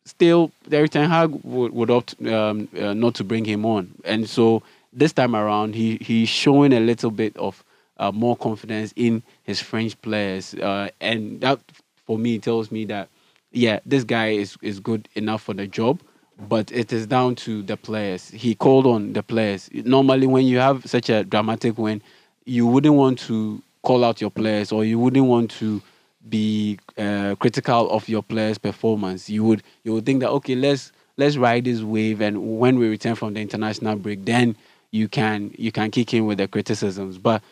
still, 0.04 0.52
Erik 0.70 0.92
Ten 0.92 1.10
Hag 1.10 1.30
would, 1.42 1.72
would 1.72 1.90
opt 1.90 2.14
um, 2.26 2.68
uh, 2.78 2.94
not 2.94 3.16
to 3.16 3.24
bring 3.24 3.44
him 3.44 3.66
on. 3.66 3.92
And 4.04 4.28
so 4.28 4.62
this 4.92 5.12
time 5.12 5.34
around, 5.34 5.74
he 5.74 5.96
he's 5.96 6.28
showing 6.28 6.72
a 6.72 6.80
little 6.80 7.10
bit 7.10 7.36
of 7.36 7.64
uh, 7.98 8.12
more 8.12 8.36
confidence 8.36 8.92
in 8.96 9.22
his 9.44 9.60
French 9.60 10.00
players. 10.02 10.54
Uh, 10.54 10.88
and 11.00 11.40
that 11.40 11.60
for 12.06 12.18
me 12.18 12.38
tells 12.38 12.70
me 12.70 12.84
that 12.86 13.08
yeah, 13.52 13.80
this 13.86 14.04
guy 14.04 14.28
is 14.28 14.56
is 14.62 14.80
good 14.80 15.08
enough 15.14 15.42
for 15.42 15.54
the 15.54 15.66
job, 15.66 16.00
but 16.48 16.70
it 16.72 16.92
is 16.92 17.06
down 17.06 17.34
to 17.36 17.62
the 17.62 17.76
players. 17.76 18.30
He 18.30 18.54
called 18.54 18.86
on 18.86 19.12
the 19.14 19.22
players. 19.22 19.70
Normally, 19.72 20.26
when 20.26 20.44
you 20.46 20.58
have 20.58 20.88
such 20.88 21.08
a 21.08 21.24
dramatic 21.24 21.78
win, 21.78 22.02
you 22.44 22.66
wouldn't 22.66 22.94
want 22.94 23.18
to 23.20 23.62
call 23.82 24.04
out 24.04 24.20
your 24.20 24.30
players 24.30 24.72
or 24.72 24.84
you 24.84 24.98
wouldn't 24.98 25.26
want 25.26 25.50
to 25.52 25.80
be 26.28 26.78
uh, 26.98 27.36
critical 27.38 27.88
of 27.90 28.08
your 28.08 28.22
players' 28.22 28.58
performance. 28.58 29.30
You 29.30 29.44
would 29.44 29.62
you 29.84 29.92
would 29.94 30.04
think 30.04 30.20
that 30.20 30.30
okay, 30.30 30.54
let's 30.54 30.92
let's 31.16 31.36
ride 31.36 31.64
this 31.64 31.80
wave, 31.82 32.20
and 32.20 32.58
when 32.58 32.78
we 32.78 32.88
return 32.88 33.14
from 33.14 33.34
the 33.34 33.40
international 33.40 33.96
break, 33.96 34.24
then 34.24 34.56
you 34.90 35.08
can 35.08 35.54
you 35.56 35.72
can 35.72 35.90
kick 35.90 36.12
in 36.14 36.26
with 36.26 36.38
the 36.38 36.48
criticisms. 36.48 37.18
But 37.18 37.42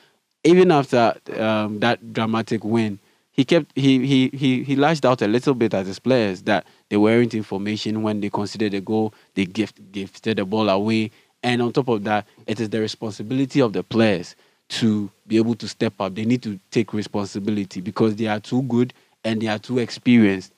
even 0.44 0.70
after 0.70 1.14
um, 1.38 1.80
that 1.80 2.12
dramatic 2.12 2.62
win, 2.64 2.98
he 3.32 3.44
kept 3.44 3.72
he 3.76 4.06
he 4.06 4.28
he 4.28 4.62
he 4.62 4.76
lashed 4.76 5.04
out 5.04 5.22
a 5.22 5.26
little 5.26 5.54
bit 5.54 5.74
at 5.74 5.86
his 5.86 5.98
players 5.98 6.42
that 6.42 6.66
they 6.88 6.96
weren't 6.96 7.34
information 7.34 8.02
when 8.02 8.20
they 8.20 8.30
considered 8.30 8.74
a 8.74 8.80
goal, 8.80 9.12
they 9.34 9.46
gift, 9.46 9.80
gifted 9.90 10.36
the 10.36 10.44
ball 10.44 10.68
away, 10.68 11.10
and 11.42 11.60
on 11.60 11.72
top 11.72 11.88
of 11.88 12.04
that, 12.04 12.26
it 12.46 12.60
is 12.60 12.70
the 12.70 12.80
responsibility 12.80 13.60
of 13.60 13.72
the 13.72 13.82
players 13.82 14.36
to 14.68 15.10
be 15.26 15.36
able 15.36 15.54
to 15.56 15.66
step 15.66 15.94
up. 16.00 16.14
They 16.14 16.24
need 16.24 16.42
to 16.44 16.58
take 16.70 16.92
responsibility 16.92 17.80
because 17.80 18.16
they 18.16 18.26
are 18.26 18.40
too 18.40 18.62
good 18.62 18.94
and 19.24 19.40
they 19.40 19.48
are 19.48 19.58
too 19.58 19.78
experienced 19.78 20.52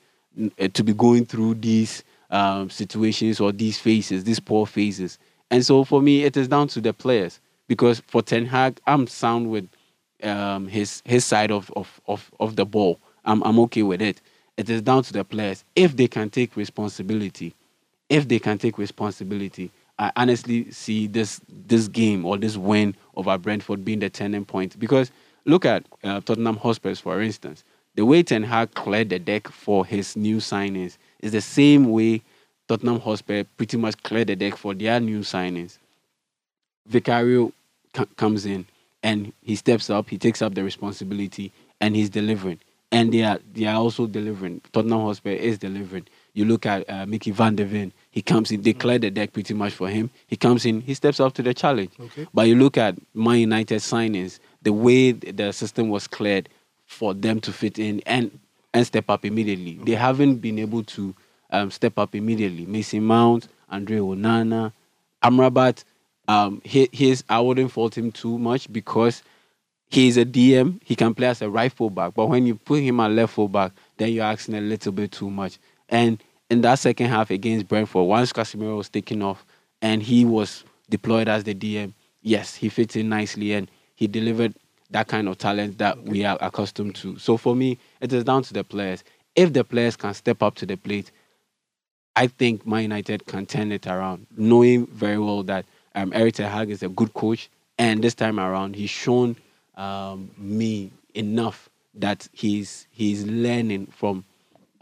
eh, 0.59 0.67
to 0.69 0.83
be 0.83 0.93
going 0.93 1.25
through 1.25 1.55
these 1.55 2.03
um, 2.29 2.69
situations 2.69 3.39
or 3.39 3.51
these 3.51 3.79
phases, 3.79 4.23
these 4.23 4.39
poor 4.39 4.65
phases. 4.65 5.17
And 5.49 5.65
so 5.65 5.83
for 5.83 6.01
me, 6.01 6.23
it 6.23 6.37
is 6.37 6.47
down 6.47 6.67
to 6.69 6.81
the 6.81 6.93
players 6.93 7.39
because 7.67 8.01
for 8.07 8.21
Ten 8.21 8.45
Hag, 8.45 8.79
I'm 8.85 9.07
sound 9.07 9.49
with 9.49 9.67
um, 10.23 10.67
his 10.67 11.01
his 11.05 11.25
side 11.25 11.51
of, 11.51 11.71
of, 11.75 12.01
of, 12.07 12.31
of 12.39 12.55
the 12.55 12.65
ball. 12.65 12.99
I'm 13.25 13.43
I'm 13.43 13.59
okay 13.61 13.83
with 13.83 14.01
it. 14.01 14.21
It 14.57 14.69
is 14.69 14.81
down 14.81 15.03
to 15.03 15.13
the 15.13 15.23
players 15.23 15.63
if 15.75 15.95
they 15.95 16.07
can 16.07 16.29
take 16.29 16.55
responsibility. 16.55 17.53
If 18.09 18.27
they 18.27 18.39
can 18.39 18.57
take 18.57 18.77
responsibility, 18.77 19.69
I 19.99 20.11
honestly 20.15 20.71
see 20.71 21.07
this 21.07 21.41
this 21.67 21.87
game 21.87 22.25
or 22.25 22.37
this 22.37 22.57
win 22.57 22.95
over 23.15 23.37
Brentford 23.37 23.83
being 23.83 23.99
the 23.99 24.09
turning 24.09 24.45
point. 24.45 24.79
Because 24.79 25.11
look 25.45 25.65
at 25.65 25.83
uh, 26.03 26.21
Tottenham 26.21 26.57
Hotspurs, 26.57 26.99
for 26.99 27.21
instance. 27.21 27.63
The 27.95 28.05
way 28.05 28.21
Ten 28.21 28.43
Hag 28.43 28.75
cleared 28.75 29.09
the 29.09 29.17
deck 29.17 29.47
for 29.47 29.83
his 29.85 30.15
new 30.15 30.37
signings 30.37 30.97
is 31.19 31.31
the 31.31 31.41
same 31.41 31.89
way 31.91 32.21
Tottenham 32.67 32.99
Hotspur 32.99 33.43
pretty 33.57 33.77
much 33.77 34.01
cleared 34.03 34.27
the 34.27 34.35
deck 34.35 34.55
for 34.55 34.73
their 34.75 34.99
new 34.99 35.21
signings. 35.21 35.79
Vicario 36.87 37.51
c- 37.95 38.05
comes 38.15 38.45
in 38.45 38.65
and 39.07 39.31
he 39.41 39.55
steps 39.55 39.89
up, 39.89 40.09
he 40.09 40.17
takes 40.17 40.41
up 40.41 40.53
the 40.53 40.63
responsibility, 40.65 41.53
and 41.79 41.95
he's 41.95 42.09
delivering. 42.09 42.59
And 42.91 43.13
they 43.13 43.23
are 43.23 43.39
they 43.53 43.65
are 43.65 43.75
also 43.75 44.05
delivering. 44.05 44.61
Tottenham 44.73 45.01
Hotspur 45.01 45.29
is 45.31 45.57
delivering. 45.57 46.07
You 46.33 46.43
look 46.45 46.65
at 46.65 46.89
uh, 46.89 47.05
Micky 47.05 47.31
Van 47.31 47.55
de 47.55 47.65
Ven. 47.65 47.93
He 48.11 48.21
comes 48.21 48.51
in, 48.51 48.61
they 48.61 48.73
clear 48.73 48.99
the 48.99 49.09
deck 49.09 49.31
pretty 49.33 49.53
much 49.53 49.73
for 49.73 49.89
him. 49.89 50.09
He 50.27 50.35
comes 50.35 50.65
in, 50.65 50.81
he 50.81 50.93
steps 50.93 51.19
up 51.19 51.33
to 51.35 51.41
the 51.41 51.53
challenge. 51.53 51.91
Okay. 51.99 52.27
But 52.33 52.47
you 52.47 52.55
look 52.55 52.77
at 52.77 52.95
Man 53.13 53.39
United 53.39 53.79
signings, 53.79 54.39
the 54.61 54.73
way 54.73 55.13
the 55.13 55.51
system 55.53 55.89
was 55.89 56.07
cleared 56.07 56.49
for 56.85 57.13
them 57.13 57.39
to 57.41 57.53
fit 57.53 57.79
in 57.79 58.01
and 58.05 58.37
and 58.73 58.85
step 58.85 59.09
up 59.09 59.23
immediately. 59.25 59.75
Okay. 59.75 59.91
They 59.91 59.95
haven't 59.97 60.35
been 60.35 60.59
able 60.59 60.83
to 60.83 61.15
um, 61.51 61.71
step 61.71 61.97
up 61.97 62.13
immediately. 62.13 62.65
Mason 62.65 63.03
Mount, 63.03 63.47
Andre 63.69 63.97
Onana, 63.99 64.73
Amrabat. 65.23 65.83
Um, 66.27 66.61
he, 66.63 66.89
his 66.91 67.23
I 67.29 67.39
wouldn't 67.39 67.71
fault 67.71 67.97
him 67.97 68.11
too 68.11 68.37
much 68.37 68.71
because 68.71 69.23
he's 69.89 70.17
a 70.17 70.25
DM. 70.25 70.79
He 70.83 70.95
can 70.95 71.13
play 71.13 71.27
as 71.27 71.41
a 71.41 71.49
right 71.49 71.71
fullback, 71.71 72.13
but 72.13 72.27
when 72.27 72.45
you 72.45 72.55
put 72.55 72.81
him 72.81 72.99
at 72.99 73.11
left 73.11 73.33
fullback, 73.33 73.71
then 73.97 74.11
you're 74.11 74.25
asking 74.25 74.55
a 74.55 74.61
little 74.61 74.91
bit 74.91 75.11
too 75.11 75.29
much. 75.29 75.57
And 75.89 76.21
in 76.49 76.61
that 76.61 76.79
second 76.79 77.07
half 77.07 77.29
against 77.31 77.67
Brentford, 77.67 78.05
once 78.05 78.33
Casemiro 78.33 78.77
was 78.77 78.89
taken 78.89 79.21
off 79.21 79.45
and 79.81 80.01
he 80.01 80.25
was 80.25 80.63
deployed 80.89 81.27
as 81.27 81.43
the 81.43 81.55
DM, 81.55 81.93
yes, 82.21 82.55
he 82.55 82.69
fits 82.69 82.95
in 82.95 83.09
nicely 83.09 83.53
and 83.53 83.69
he 83.95 84.07
delivered 84.07 84.53
that 84.91 85.07
kind 85.07 85.27
of 85.27 85.37
talent 85.37 85.77
that 85.77 86.01
we 86.03 86.23
are 86.23 86.37
accustomed 86.39 86.95
to. 86.95 87.17
So 87.17 87.37
for 87.37 87.55
me, 87.55 87.77
it 87.99 88.13
is 88.13 88.23
down 88.23 88.43
to 88.43 88.53
the 88.53 88.63
players. 88.63 89.03
If 89.35 89.53
the 89.53 89.63
players 89.63 89.95
can 89.95 90.13
step 90.13 90.41
up 90.41 90.55
to 90.55 90.65
the 90.65 90.77
plate, 90.77 91.11
I 92.15 92.27
think 92.27 92.65
Man 92.65 92.83
United 92.83 93.25
can 93.27 93.45
turn 93.45 93.71
it 93.71 93.85
around, 93.85 94.25
knowing 94.35 94.87
very 94.87 95.19
well 95.19 95.43
that 95.43 95.65
um, 95.97 96.13
Erik 96.13 96.35
Ten 96.35 96.49
Hag 96.49 96.69
is 96.69 96.83
a 96.83 96.89
good 96.89 97.13
coach, 97.13 97.49
and 97.77 98.03
this 98.03 98.13
time 98.13 98.39
around 98.39 98.75
he's 98.75 98.89
shown 98.89 99.35
um, 99.75 100.29
me 100.37 100.91
enough 101.15 101.69
that 101.95 102.29
he's 102.33 102.85
he's 102.91 103.25
learning 103.25 103.87
from 103.87 104.23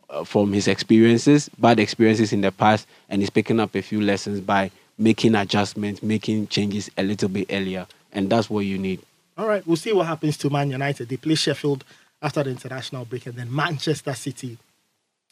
uh, 0.10 0.26
from 0.26 0.52
his 0.52 0.68
experiences, 0.68 1.50
bad 1.58 1.80
experiences 1.80 2.34
in 2.34 2.42
the 2.42 2.52
past, 2.52 2.86
and 3.10 3.22
he's 3.22 3.30
picking 3.30 3.60
up 3.60 3.74
a 3.76 3.82
few 3.82 4.02
lessons 4.02 4.42
by 4.42 4.70
making 4.98 5.36
adjustments, 5.36 6.04
making 6.04 6.48
changes 6.48 6.92
a 6.98 7.04
little 7.04 7.30
bit 7.30 7.48
earlier, 7.50 7.88
and 8.12 8.30
that's 8.30 8.50
what 8.50 8.66
you 8.66 8.78
need. 8.78 9.02
All 9.38 9.48
right, 9.48 9.66
we'll 9.66 9.78
see 9.78 9.94
what 9.94 10.08
happens 10.08 10.38
to 10.38 10.50
Man 10.50 10.70
United. 10.70 11.08
They 11.10 11.18
play 11.18 11.36
Sheffield 11.36 11.86
after 12.22 12.44
the 12.44 12.50
international 12.50 13.06
break, 13.06 13.26
and 13.26 13.36
then 13.36 13.54
Manchester 13.54 14.14
City 14.14 14.58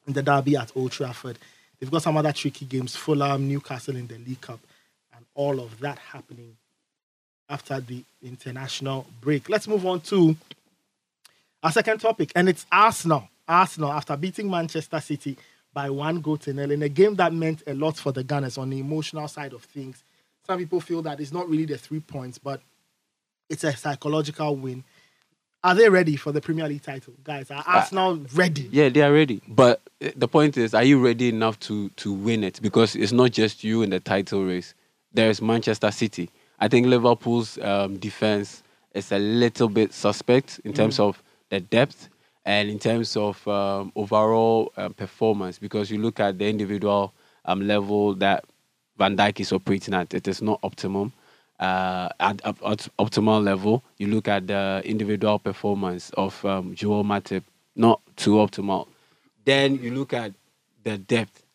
in 0.07 0.13
the 0.13 0.23
derby 0.23 0.55
at 0.55 0.71
Old 0.75 0.93
Trafford. 0.93 1.37
They've 1.79 1.91
got 1.91 2.03
some 2.03 2.15
other 2.15 2.31
tricky 2.31 2.65
games: 2.65 2.95
Fulham, 2.95 3.49
Newcastle 3.49 3.97
in 3.97 4.07
the 4.07 4.17
League 4.17 4.39
Cup, 4.39 4.59
all 5.35 5.59
of 5.59 5.79
that 5.79 5.97
happening 5.99 6.55
after 7.49 7.79
the 7.79 8.03
international 8.21 9.05
break. 9.21 9.49
Let's 9.49 9.67
move 9.67 9.85
on 9.85 10.01
to 10.01 10.35
our 11.61 11.71
second 11.71 11.99
topic, 11.99 12.31
and 12.35 12.49
it's 12.49 12.65
Arsenal. 12.71 13.29
Arsenal, 13.47 13.91
after 13.91 14.15
beating 14.15 14.49
Manchester 14.49 14.99
City 14.99 15.37
by 15.73 15.89
one 15.89 16.21
goal 16.21 16.37
to 16.37 16.53
nil 16.53 16.71
in 16.71 16.81
a 16.83 16.89
game 16.89 17.15
that 17.15 17.33
meant 17.33 17.63
a 17.67 17.73
lot 17.73 17.97
for 17.97 18.11
the 18.11 18.23
Gunners 18.23 18.57
on 18.57 18.69
the 18.69 18.79
emotional 18.79 19.27
side 19.27 19.53
of 19.53 19.63
things. 19.63 20.03
Some 20.45 20.59
people 20.59 20.79
feel 20.81 21.01
that 21.03 21.19
it's 21.19 21.31
not 21.31 21.49
really 21.49 21.65
the 21.65 21.77
three 21.77 21.99
points, 21.99 22.37
but 22.37 22.61
it's 23.49 23.63
a 23.63 23.75
psychological 23.75 24.55
win. 24.55 24.83
Are 25.63 25.73
they 25.73 25.89
ready 25.89 26.17
for 26.17 26.33
the 26.33 26.41
Premier 26.41 26.67
League 26.67 26.83
title, 26.83 27.13
guys? 27.23 27.49
Are 27.49 27.63
Arsenal 27.65 28.19
ready? 28.33 28.67
Yeah, 28.71 28.89
they 28.89 29.01
are 29.01 29.13
ready. 29.13 29.41
But 29.47 29.81
uh, 30.03 30.09
the 30.15 30.27
point 30.27 30.57
is, 30.57 30.73
are 30.73 30.83
you 30.83 31.03
ready 31.03 31.29
enough 31.29 31.59
to 31.61 31.89
to 31.89 32.11
win 32.11 32.43
it? 32.43 32.61
Because 32.61 32.95
it's 32.95 33.13
not 33.13 33.31
just 33.31 33.63
you 33.63 33.81
in 33.81 33.89
the 33.89 34.01
title 34.01 34.43
race. 34.43 34.73
There 35.13 35.29
is 35.29 35.41
Manchester 35.41 35.91
City. 35.91 36.29
I 36.60 36.67
think 36.67 36.88
Liverpool's 36.88 37.60
um, 37.60 37.98
defense 37.98 38.63
is 38.93 39.12
a 39.12 39.20
little 39.20 39.70
bit 39.70 39.93
suspect 39.93 40.60
in 40.63 40.74
terms 40.74 41.00
of 41.00 41.22
the 41.50 41.60
depth 41.60 42.10
and 42.46 42.70
in 42.70 42.79
terms 42.79 43.15
of 43.15 43.48
um, 43.48 43.91
overall 43.96 44.72
um, 44.77 44.93
performance. 44.93 45.60
Because 45.60 45.91
you 45.91 46.00
look 46.00 46.20
at 46.20 46.39
the 46.39 46.48
individual 46.48 47.13
um, 47.46 47.67
level 47.67 48.15
that 48.15 48.46
Van 48.98 49.15
Dijk 49.15 49.39
is 49.39 49.51
operating 49.51 49.93
at, 49.93 50.13
it 50.13 50.27
is 50.27 50.41
not 50.41 50.60
optimum 50.63 51.13
uh, 51.60 52.10
at, 52.20 52.41
at, 52.43 52.63
at 52.63 52.88
optimal 53.00 53.43
level. 53.43 53.84
You 53.98 54.08
look 54.08 54.27
at 54.27 54.48
the 54.48 54.82
individual 54.84 55.39
performance 55.39 56.10
of 56.12 56.43
um, 56.46 56.74
Joel 56.75 57.03
Matip, 57.03 57.43
not 57.75 58.01
too 58.15 58.36
optimal. 58.36 58.88
Then 59.46 59.75
you 59.75 59.93
look 59.93 60.13
at 60.13 60.34
the 60.84 60.98
depth, 60.98 61.46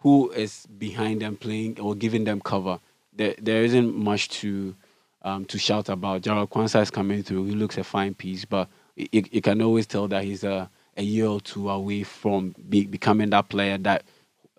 who 0.00 0.30
is 0.30 0.66
behind 0.78 1.22
them 1.22 1.36
playing 1.36 1.80
or 1.80 1.94
giving 1.94 2.24
them 2.24 2.40
cover. 2.40 2.78
There, 3.16 3.34
there 3.40 3.64
isn't 3.64 3.94
much 3.96 4.28
to 4.40 4.74
um, 5.22 5.44
to 5.46 5.58
shout 5.58 5.88
about. 5.88 6.22
Jarell 6.22 6.48
Quansah 6.48 6.82
is 6.82 6.90
coming 6.90 7.22
through. 7.22 7.46
He 7.46 7.52
looks 7.52 7.78
a 7.78 7.84
fine 7.84 8.14
piece, 8.14 8.44
but 8.44 8.68
you, 8.96 9.24
you 9.30 9.40
can 9.40 9.60
always 9.62 9.86
tell 9.86 10.06
that 10.08 10.24
he's 10.24 10.44
a, 10.44 10.70
a 10.96 11.02
year 11.02 11.26
or 11.26 11.40
two 11.40 11.68
away 11.68 12.04
from 12.04 12.54
be, 12.68 12.86
becoming 12.86 13.30
that 13.30 13.48
player 13.48 13.78
that 13.78 14.04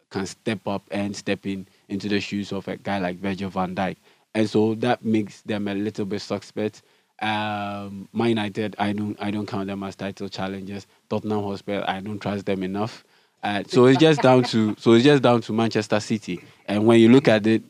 can 0.10 0.26
step 0.26 0.68
up 0.68 0.84
and 0.92 1.16
step 1.16 1.46
in 1.46 1.68
into 1.90 2.10
the 2.10 2.20
shoes 2.20 2.52
of 2.52 2.68
a 2.68 2.78
guy 2.78 3.00
like 3.00 3.18
Virgil 3.18 3.50
van 3.50 3.76
Dijk 3.76 3.98
and 4.38 4.48
so 4.48 4.76
that 4.76 5.04
makes 5.04 5.42
them 5.42 5.68
a 5.68 5.74
little 5.74 6.06
bit 6.06 6.22
suspect. 6.22 6.84
Um, 7.20 8.08
Man 8.14 8.30
United, 8.30 8.76
I 8.78 8.94
don't, 8.94 9.18
I 9.20 9.32
don't 9.32 9.48
count 9.48 9.66
them 9.66 9.82
as 9.82 9.96
title 9.96 10.30
challengers. 10.30 10.86
Tottenham 11.10 11.42
Hotspur, 11.42 11.84
I 11.88 12.00
don't 12.02 12.20
trust 12.20 12.46
them 12.46 12.62
enough. 12.62 13.04
Uh, 13.42 13.64
so 13.66 13.88
it's 13.88 14.00
just 14.00 14.22
down 14.22 14.44
to, 14.44 14.76
so 14.78 14.94
it's 14.94 15.04
just 15.04 15.24
down 15.24 15.42
to 15.42 15.54
Manchester 15.54 16.00
City. 16.00 16.40
And 16.68 16.86
when 16.86 17.00
you 17.00 17.10
look 17.10 17.28
at 17.28 17.48
it 17.48 17.64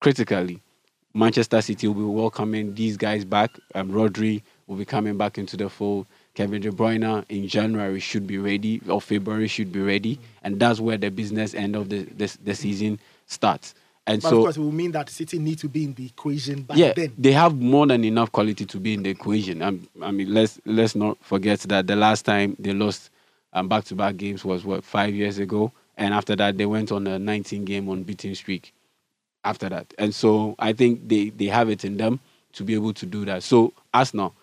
critically, 0.00 0.60
Manchester 1.14 1.62
City 1.62 1.86
will 1.86 1.94
be 1.94 2.02
welcoming 2.02 2.74
these 2.74 2.96
guys 2.96 3.24
back. 3.24 3.50
Um, 3.74 3.90
Rodri 3.90 4.42
will 4.66 4.76
be 4.76 4.84
coming 4.84 5.16
back 5.16 5.38
into 5.38 5.56
the 5.56 5.68
fold. 5.68 6.06
Kevin 6.34 6.60
De 6.60 6.70
Bruyne 6.70 7.24
in 7.28 7.46
January 7.46 8.00
should 8.00 8.26
be 8.26 8.38
ready, 8.38 8.80
or 8.88 9.00
February 9.00 9.46
should 9.46 9.70
be 9.70 9.80
ready, 9.80 10.18
and 10.42 10.58
that's 10.58 10.80
where 10.80 10.96
the 10.96 11.10
business 11.10 11.54
end 11.54 11.76
of 11.76 11.88
the 11.88 12.02
the, 12.16 12.36
the 12.42 12.54
season 12.54 12.98
starts. 13.26 13.74
And 14.06 14.20
But 14.20 14.28
so, 14.28 14.36
of 14.38 14.42
course, 14.44 14.56
it 14.56 14.60
will 14.60 14.72
mean 14.72 14.92
that 14.92 15.08
City 15.08 15.38
need 15.38 15.58
to 15.60 15.68
be 15.68 15.84
in 15.84 15.94
the 15.94 16.06
equation 16.06 16.62
back 16.62 16.76
yeah, 16.76 16.92
then. 16.92 17.12
they 17.16 17.32
have 17.32 17.54
more 17.54 17.86
than 17.86 18.04
enough 18.04 18.30
quality 18.32 18.66
to 18.66 18.78
be 18.80 18.94
in 18.94 19.02
the 19.02 19.10
equation. 19.10 19.62
Um, 19.62 19.88
I 20.02 20.10
mean, 20.10 20.34
let's 20.34 20.60
let's 20.66 20.94
not 20.94 21.16
forget 21.22 21.60
that 21.60 21.86
the 21.86 21.96
last 21.96 22.22
time 22.26 22.56
they 22.58 22.74
lost 22.74 23.10
um, 23.54 23.68
back-to-back 23.68 24.16
games 24.16 24.44
was 24.44 24.64
what 24.64 24.84
five 24.84 25.14
years 25.14 25.38
ago, 25.38 25.72
and 25.96 26.12
after 26.12 26.34
that 26.36 26.58
they 26.58 26.66
went 26.66 26.90
on 26.92 27.06
a 27.06 27.18
19-game 27.18 27.88
unbeaten 27.88 28.34
streak. 28.34 28.74
After 29.44 29.68
that, 29.68 29.92
and 29.98 30.14
so 30.14 30.54
I 30.58 30.72
think 30.72 31.08
they 31.08 31.28
they 31.28 31.46
have 31.46 31.68
it 31.68 31.84
in 31.84 31.96
them 31.98 32.20
to 32.54 32.64
be 32.64 32.74
able 32.74 32.94
to 32.94 33.06
do 33.06 33.24
that. 33.26 33.42
So 33.42 33.72
Arsenal, 33.92 34.34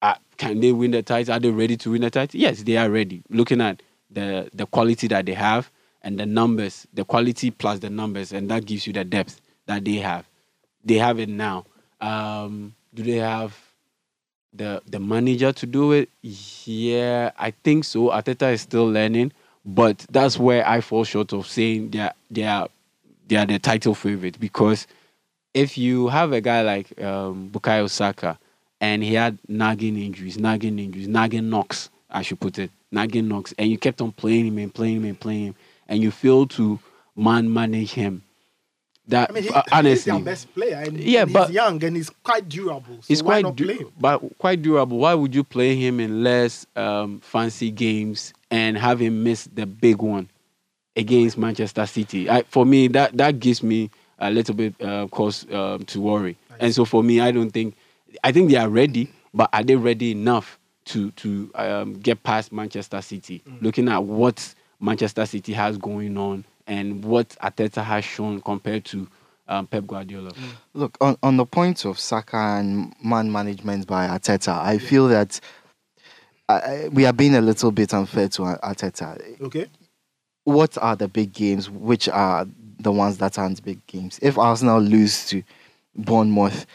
uh, 0.00 0.14
can 0.38 0.60
they 0.60 0.72
win 0.72 0.92
the 0.92 1.02
title? 1.02 1.34
Are 1.34 1.40
they 1.40 1.50
ready 1.50 1.76
to 1.78 1.90
win 1.90 2.00
the 2.02 2.10
title? 2.10 2.40
Yes, 2.40 2.62
they 2.62 2.76
are 2.76 2.88
ready. 2.90 3.22
Looking 3.28 3.60
at 3.60 3.82
the 4.10 4.48
the 4.54 4.66
quality 4.66 5.06
that 5.08 5.26
they 5.26 5.34
have 5.34 5.70
and 6.02 6.18
the 6.18 6.26
numbers, 6.26 6.86
the 6.94 7.04
quality 7.04 7.50
plus 7.50 7.78
the 7.80 7.90
numbers, 7.90 8.32
and 8.32 8.50
that 8.50 8.64
gives 8.64 8.86
you 8.86 8.92
the 8.92 9.04
depth 9.04 9.40
that 9.66 9.84
they 9.84 9.96
have. 9.96 10.26
They 10.84 10.96
have 10.96 11.18
it 11.20 11.28
now. 11.28 11.64
Um, 12.00 12.74
do 12.94 13.02
they 13.02 13.18
have 13.18 13.56
the 14.52 14.82
the 14.86 14.98
manager 14.98 15.52
to 15.52 15.66
do 15.66 15.92
it? 15.92 16.08
Yeah, 16.22 17.30
I 17.38 17.50
think 17.50 17.84
so. 17.84 18.08
Arteta 18.10 18.52
is 18.52 18.62
still 18.62 18.86
learning, 18.90 19.32
but 19.64 20.06
that's 20.10 20.38
where 20.38 20.66
I 20.66 20.80
fall 20.80 21.04
short 21.04 21.32
of 21.32 21.46
saying 21.46 21.90
they 21.90 22.00
are 22.00 22.14
they 22.30 22.44
are 22.44 22.68
they 23.28 23.36
are 23.36 23.46
the 23.46 23.58
title 23.58 23.94
favorite 23.94 24.38
because 24.40 24.86
if 25.54 25.76
you 25.76 26.08
have 26.08 26.32
a 26.32 26.40
guy 26.40 26.62
like 26.62 27.00
um, 27.02 27.50
Bukayo 27.50 27.88
Saka 27.88 28.38
and 28.80 29.02
he 29.02 29.14
had 29.14 29.38
nagging 29.48 29.96
injuries, 29.96 30.38
nagging 30.38 30.78
injuries, 30.78 31.08
nagging 31.08 31.50
knocks, 31.50 31.90
I 32.10 32.22
should 32.22 32.40
put 32.40 32.58
it, 32.58 32.70
nagging 32.90 33.28
knocks, 33.28 33.54
and 33.58 33.70
you 33.70 33.78
kept 33.78 34.00
on 34.00 34.12
playing 34.12 34.46
him 34.46 34.58
and 34.58 34.74
playing 34.74 34.96
him 34.98 35.04
and 35.04 35.20
playing 35.20 35.46
him, 35.46 35.54
and 35.88 36.02
you 36.02 36.10
failed 36.10 36.50
to 36.52 36.78
man 37.16 37.52
manage 37.52 37.92
him. 37.92 38.22
That 39.08 39.30
I 39.30 39.32
mean, 39.32 39.42
he, 39.42 39.48
uh, 39.50 39.62
he's 39.64 39.72
honestly, 39.72 40.12
their 40.12 40.20
best 40.20 40.54
player. 40.54 40.76
And 40.76 40.98
Yeah, 40.98 41.24
he's 41.24 41.32
but- 41.32 41.50
young 41.52 41.82
and 41.82 41.96
he's 41.96 42.08
quite 42.10 42.48
durable. 42.48 42.96
So 43.00 43.06
he's 43.08 43.20
quite 43.22 43.54
du- 43.56 43.92
but 43.98 44.20
quite 44.38 44.62
durable. 44.62 44.98
Why 44.98 45.12
would 45.14 45.34
you 45.34 45.42
play 45.42 45.74
him 45.74 45.98
in 45.98 46.22
less 46.22 46.66
um, 46.76 47.18
fancy 47.20 47.70
games 47.72 48.32
and 48.50 48.78
have 48.78 49.00
him 49.00 49.24
miss 49.24 49.48
the 49.52 49.66
big 49.66 50.00
one 50.02 50.30
against 50.96 51.38
Manchester 51.38 51.86
City? 51.86 52.28
I, 52.28 52.42
for 52.42 52.64
me, 52.66 52.88
that 52.88 53.16
that 53.16 53.40
gives 53.40 53.62
me 53.62 53.90
a 54.18 54.30
little 54.30 54.54
bit 54.54 54.74
uh, 54.82 55.06
cause 55.08 55.46
um, 55.52 55.84
to 55.86 56.00
worry. 56.00 56.36
And 56.60 56.74
so 56.74 56.84
for 56.84 57.02
me, 57.02 57.20
I 57.20 57.30
don't 57.30 57.50
think 57.50 57.74
I 58.22 58.32
think 58.32 58.50
they 58.50 58.56
are 58.56 58.68
ready, 58.68 59.10
but 59.34 59.50
are 59.52 59.62
they 59.62 59.76
ready 59.76 60.12
enough 60.12 60.58
to 60.86 61.10
to 61.12 61.50
um, 61.54 61.94
get 61.94 62.22
past 62.22 62.52
Manchester 62.52 63.00
City? 63.02 63.42
Looking 63.60 63.88
at 63.88 64.04
what 64.04 64.54
Manchester 64.80 65.26
City 65.26 65.52
has 65.52 65.78
going 65.78 66.16
on 66.18 66.44
and 66.66 67.04
what 67.04 67.30
Arteta 67.42 67.82
has 67.82 68.04
shown 68.04 68.40
compared 68.40 68.84
to 68.86 69.08
um, 69.48 69.66
Pep 69.66 69.86
Guardiola. 69.86 70.30
Look, 70.74 70.96
on, 71.00 71.16
on 71.22 71.36
the 71.36 71.46
point 71.46 71.84
of 71.84 71.98
Saka 71.98 72.36
and 72.36 72.94
man 73.02 73.30
management 73.30 73.86
by 73.86 74.06
Arteta, 74.06 74.60
I 74.60 74.78
feel 74.78 75.08
that 75.08 75.40
uh, 76.48 76.88
we 76.90 77.06
are 77.06 77.12
being 77.12 77.34
a 77.34 77.40
little 77.40 77.70
bit 77.70 77.92
unfair 77.94 78.28
to 78.28 78.42
Arteta. 78.42 79.40
Okay. 79.40 79.66
What 80.44 80.76
are 80.78 80.96
the 80.96 81.08
big 81.08 81.32
games? 81.32 81.70
Which 81.70 82.08
are 82.08 82.46
the 82.80 82.92
ones 82.92 83.18
that 83.18 83.38
aren't 83.38 83.62
big 83.64 83.84
games? 83.86 84.18
If 84.22 84.38
Arsenal 84.38 84.80
lose 84.80 85.26
to 85.26 85.42
Bournemouth 85.94 86.66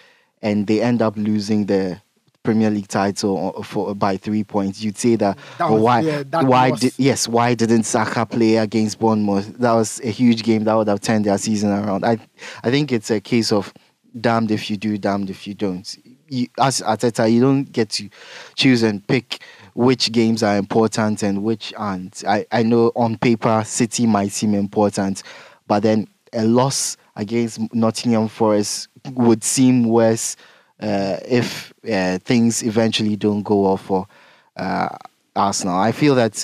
and 0.41 0.67
they 0.67 0.81
end 0.81 1.01
up 1.01 1.15
losing 1.17 1.65
the 1.65 2.01
Premier 2.43 2.69
League 2.69 2.87
title 2.87 3.61
for 3.63 3.93
by 3.93 4.15
three 4.15 4.43
points, 4.45 4.81
you'd 4.81 4.97
say 4.97 5.17
that, 5.17 5.37
That 5.57 5.65
oh, 5.65 5.73
was- 5.73 5.81
why 5.81 5.99
yeah, 5.99 6.23
that 6.29 6.45
why 6.45 6.71
was- 6.71 6.79
did 6.79 6.93
yes 6.97 7.27
why 7.27 7.53
didn't 7.55 7.83
Saka 7.83 8.25
play 8.25 8.55
against 8.55 8.99
Bournemouth? 8.99 9.57
That 9.57 9.73
was 9.73 9.99
a 10.01 10.09
huge 10.11 10.43
game 10.43 10.63
that 10.63 10.73
would 10.73 10.87
have 10.87 11.01
turned 11.01 11.25
their 11.25 11.37
season 11.37 11.71
around. 11.71 12.05
I 12.05 12.17
I 12.63 12.71
think 12.71 12.93
it's 12.93 13.11
a 13.11 13.19
case 13.19 13.51
of 13.51 13.73
damned 14.21 14.51
if 14.51 14.69
you 14.69 14.77
do, 14.77 14.97
damned 14.97 15.29
if 15.29 15.45
you 15.45 15.55
don't. 15.55 15.93
You, 16.29 16.47
as 16.59 16.81
Arteta, 16.81 17.29
you 17.31 17.41
don't 17.41 17.63
get 17.71 17.89
to 17.91 18.09
choose 18.55 18.81
and 18.83 19.05
pick 19.07 19.39
which 19.77 20.11
games 20.11 20.41
are 20.41 20.57
important 20.57 21.21
and 21.21 21.43
which 21.43 21.71
aren't. 21.77 22.23
I, 22.27 22.47
I 22.51 22.63
know 22.63 22.91
on 22.95 23.15
paper 23.15 23.61
City 23.63 24.07
might 24.07 24.31
seem 24.31 24.55
important, 24.55 25.21
but 25.67 25.83
then 25.83 26.07
a 26.33 26.43
loss 26.45 26.97
against 27.15 27.59
Nottingham 27.75 28.27
Forest 28.27 28.87
would 29.11 29.43
seem 29.43 29.83
worse 29.83 30.35
uh, 30.81 31.17
if 31.27 31.75
uh, 31.87 32.17
things 32.17 32.63
eventually 32.63 33.15
don't 33.15 33.43
go 33.43 33.61
well 33.61 33.77
for 33.77 34.07
uh, 34.55 34.89
Arsenal. 35.35 35.77
I 35.77 35.91
feel 35.91 36.15
that 36.15 36.43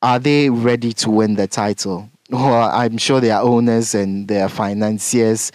are 0.00 0.18
they 0.18 0.48
ready 0.48 0.94
to 0.94 1.10
win 1.10 1.34
the 1.34 1.46
title? 1.46 2.08
Well, 2.30 2.70
I'm 2.72 2.96
sure 2.96 3.20
their 3.20 3.40
owners 3.40 3.94
and 3.94 4.26
their 4.26 4.48
financiers 4.48 5.52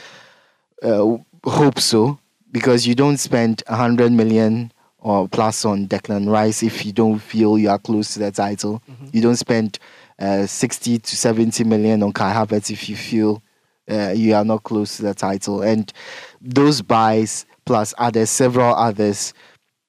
uh, 0.84 1.18
hope 1.44 1.80
so 1.80 2.20
because 2.52 2.86
you 2.86 2.94
don't 2.94 3.18
spend 3.18 3.64
100 3.66 4.12
million 4.12 4.72
or 5.08 5.26
plus 5.30 5.64
on 5.64 5.88
Declan 5.88 6.30
Rice 6.30 6.64
if 6.64 6.86
you 6.86 6.92
don't 6.92 7.20
feel 7.20 7.58
you 7.58 7.70
are 7.70 7.80
close 7.80 8.14
to 8.14 8.20
the 8.20 8.30
title. 8.30 8.84
Mm-hmm. 8.92 9.06
You 9.14 9.22
don't 9.22 9.38
spend 9.38 9.80
uh, 10.20 10.46
60 10.46 11.00
to 11.00 11.16
70 11.16 11.64
million 11.64 12.04
on 12.04 12.12
Kai 12.12 12.34
Havertz 12.34 12.70
if 12.70 12.90
you 12.90 12.98
feel 12.98 13.42
uh, 13.90 14.12
you 14.14 14.36
are 14.36 14.44
not 14.44 14.64
close 14.64 14.98
to 14.98 15.04
the 15.04 15.14
title. 15.14 15.62
And 15.62 15.94
those 16.42 16.82
buys, 16.82 17.46
plus 17.66 17.94
others, 17.98 18.30
several 18.30 18.76
others, 18.76 19.34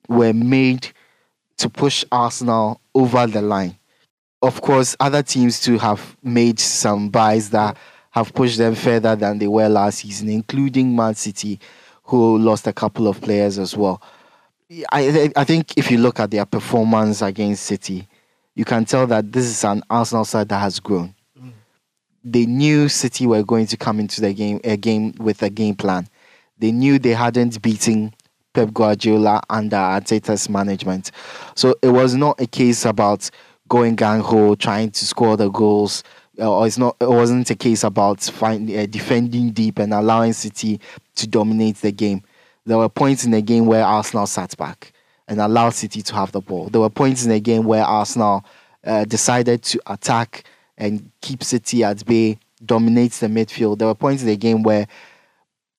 were 0.09 0.33
made 0.33 0.87
to 1.57 1.69
push 1.69 2.05
Arsenal 2.13 2.81
over 2.95 3.27
the 3.27 3.43
line. 3.43 3.77
Of 4.41 4.61
course, 4.61 4.95
other 5.01 5.25
teams 5.25 5.61
too 5.61 5.79
have 5.79 6.17
made 6.23 6.61
some 6.61 7.09
buys 7.09 7.51
that 7.51 7.77
have 8.11 8.33
pushed 8.35 8.59
them 8.59 8.77
further 8.77 9.17
than 9.17 9.41
they 9.41 9.49
were 9.49 9.69
last 9.69 9.99
season, 9.99 10.29
including 10.29 10.95
Man 10.95 11.17
City, 11.17 11.59
who 12.05 12.39
lost 12.39 12.69
a 12.69 12.73
couple 12.73 13.09
of 13.09 13.21
players 13.21 13.59
as 13.59 13.77
well. 13.77 14.01
I 14.91 15.31
I 15.35 15.45
think 15.45 15.79
if 15.79 15.91
you 15.91 15.99
look 15.99 16.21
at 16.21 16.31
their 16.31 16.45
performance 16.45 17.23
against 17.23 17.65
City, 17.65 18.07
you 18.55 18.65
can 18.65 18.85
tell 18.85 19.07
that 19.07 19.33
this 19.33 19.47
is 19.47 19.65
an 19.65 19.83
Arsenal 19.89 20.25
side 20.25 20.49
that 20.51 20.59
has 20.59 20.79
grown. 20.79 21.15
Mm. 21.41 21.53
They 22.23 22.45
knew 22.45 22.89
City 22.89 23.27
were 23.27 23.43
going 23.43 23.67
to 23.69 23.77
come 23.77 23.99
into 23.99 24.21
the 24.21 24.35
game 24.35 24.61
a 24.65 24.77
game 24.77 25.15
with 25.19 25.43
a 25.43 25.49
game 25.49 25.75
plan. 25.75 26.09
They 26.59 26.73
knew 26.73 26.99
they 26.99 27.15
hadn't 27.15 27.63
beaten 27.63 28.13
Pep 28.53 28.75
Guardiola 28.75 29.41
under 29.49 29.77
Arteta's 29.77 30.49
management. 30.51 31.13
So 31.55 31.75
it 31.81 31.91
was 31.91 32.15
not 32.15 32.41
a 32.41 32.47
case 32.47 32.85
about 32.85 33.31
going 33.69 33.95
gang 33.95 34.21
ho, 34.21 34.55
trying 34.55 34.91
to 34.91 35.05
score 35.07 35.37
the 35.37 35.49
goals. 35.49 36.03
Or 36.37 36.67
it's 36.67 36.79
not. 36.79 36.97
It 37.01 37.09
wasn't 37.09 37.51
a 37.51 37.55
case 37.55 37.85
about 37.85 38.21
find, 38.21 38.71
uh, 38.71 38.87
defending 38.87 39.51
deep 39.51 39.79
and 39.79 39.95
allowing 39.95 40.35
City 40.35 40.79
to 41.17 41.27
dominate 41.27 41.77
the 41.77 41.91
game. 41.91 42.23
There 42.69 42.77
were 42.77 42.91
points 42.91 43.25
in 43.25 43.31
the 43.31 43.41
game 43.41 43.65
where 43.65 43.83
Arsenal 43.83 44.27
sat 44.27 44.55
back 44.59 44.93
and 45.27 45.41
allowed 45.41 45.71
City 45.71 46.03
to 46.03 46.15
have 46.15 46.33
the 46.33 46.43
ball. 46.43 46.69
There 46.69 46.83
were 46.83 46.91
points 46.91 47.25
in 47.25 47.31
the 47.31 47.41
game 47.41 47.65
where 47.65 47.83
Arsenal 47.83 48.45
uh, 48.85 49.07
decided 49.07 49.63
to 49.63 49.81
attack 49.87 50.45
and 50.77 51.11
keep 51.23 51.43
City 51.43 51.83
at 51.83 52.05
bay, 52.05 52.39
dominate 52.67 53.13
the 53.13 53.29
midfield. 53.29 53.79
There 53.79 53.89
were 53.89 53.95
points 53.95 54.21
in 54.21 54.29
the 54.29 54.37
game 54.37 54.63
where 54.63 54.87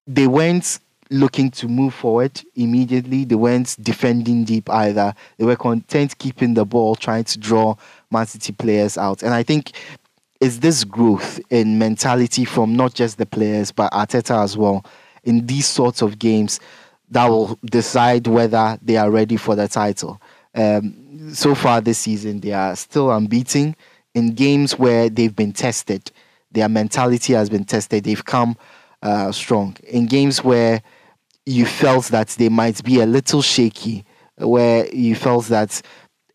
they 0.08 0.26
weren't 0.26 0.80
looking 1.12 1.52
to 1.52 1.68
move 1.68 1.94
forward 1.94 2.42
immediately. 2.56 3.24
They 3.24 3.36
weren't 3.36 3.76
defending 3.80 4.44
deep 4.44 4.68
either. 4.72 5.14
They 5.38 5.46
were 5.46 5.58
content 5.58 6.18
keeping 6.18 6.56
the 6.56 6.66
ball, 6.66 6.96
trying 6.96 7.26
to 7.26 7.38
draw 7.38 7.76
Man 8.10 8.26
City 8.26 8.52
players 8.52 8.98
out. 8.98 9.22
And 9.22 9.36
I 9.36 9.44
think 9.44 9.74
it's 10.42 10.58
this 10.58 10.84
growth 10.86 11.40
in 11.52 11.78
mentality 11.78 12.46
from 12.46 12.76
not 12.76 12.96
just 12.96 13.20
the 13.20 13.28
players, 13.28 13.72
but 13.72 13.92
Arteta 13.92 14.44
as 14.44 14.58
well 14.58 14.84
in 15.24 15.46
these 15.46 15.68
sorts 15.68 16.02
of 16.02 16.20
games 16.20 16.60
that 17.12 17.28
will 17.28 17.58
decide 17.66 18.28
whether 18.28 18.78
they 18.82 18.98
are 18.98 19.10
ready 19.10 19.38
for 19.38 19.56
the 19.56 19.68
title. 19.68 20.22
Um, 20.56 21.34
so 21.34 21.56
far 21.56 21.82
this 21.82 22.00
season, 22.00 22.40
they 22.40 22.54
are 22.54 22.76
still 22.76 23.12
unbeaten 23.12 23.76
in 24.14 24.34
games 24.34 24.78
where 24.78 25.10
they've 25.10 25.36
been 25.36 25.54
tested. 25.54 26.12
Their 26.52 26.70
mentality 26.70 27.34
has 27.34 27.50
been 27.50 27.66
tested. 27.66 28.04
They've 28.04 28.24
come 28.24 28.58
uh, 29.02 29.32
strong. 29.32 29.78
In 29.88 30.08
games 30.08 30.44
where 30.44 30.82
you 31.46 31.66
felt 31.66 32.06
that 32.06 32.30
they 32.30 32.50
might 32.50 32.84
be 32.84 33.00
a 33.02 33.06
little 33.06 33.42
shaky, 33.42 34.06
where 34.38 34.88
you 34.94 35.16
felt 35.16 35.46
that 35.46 35.82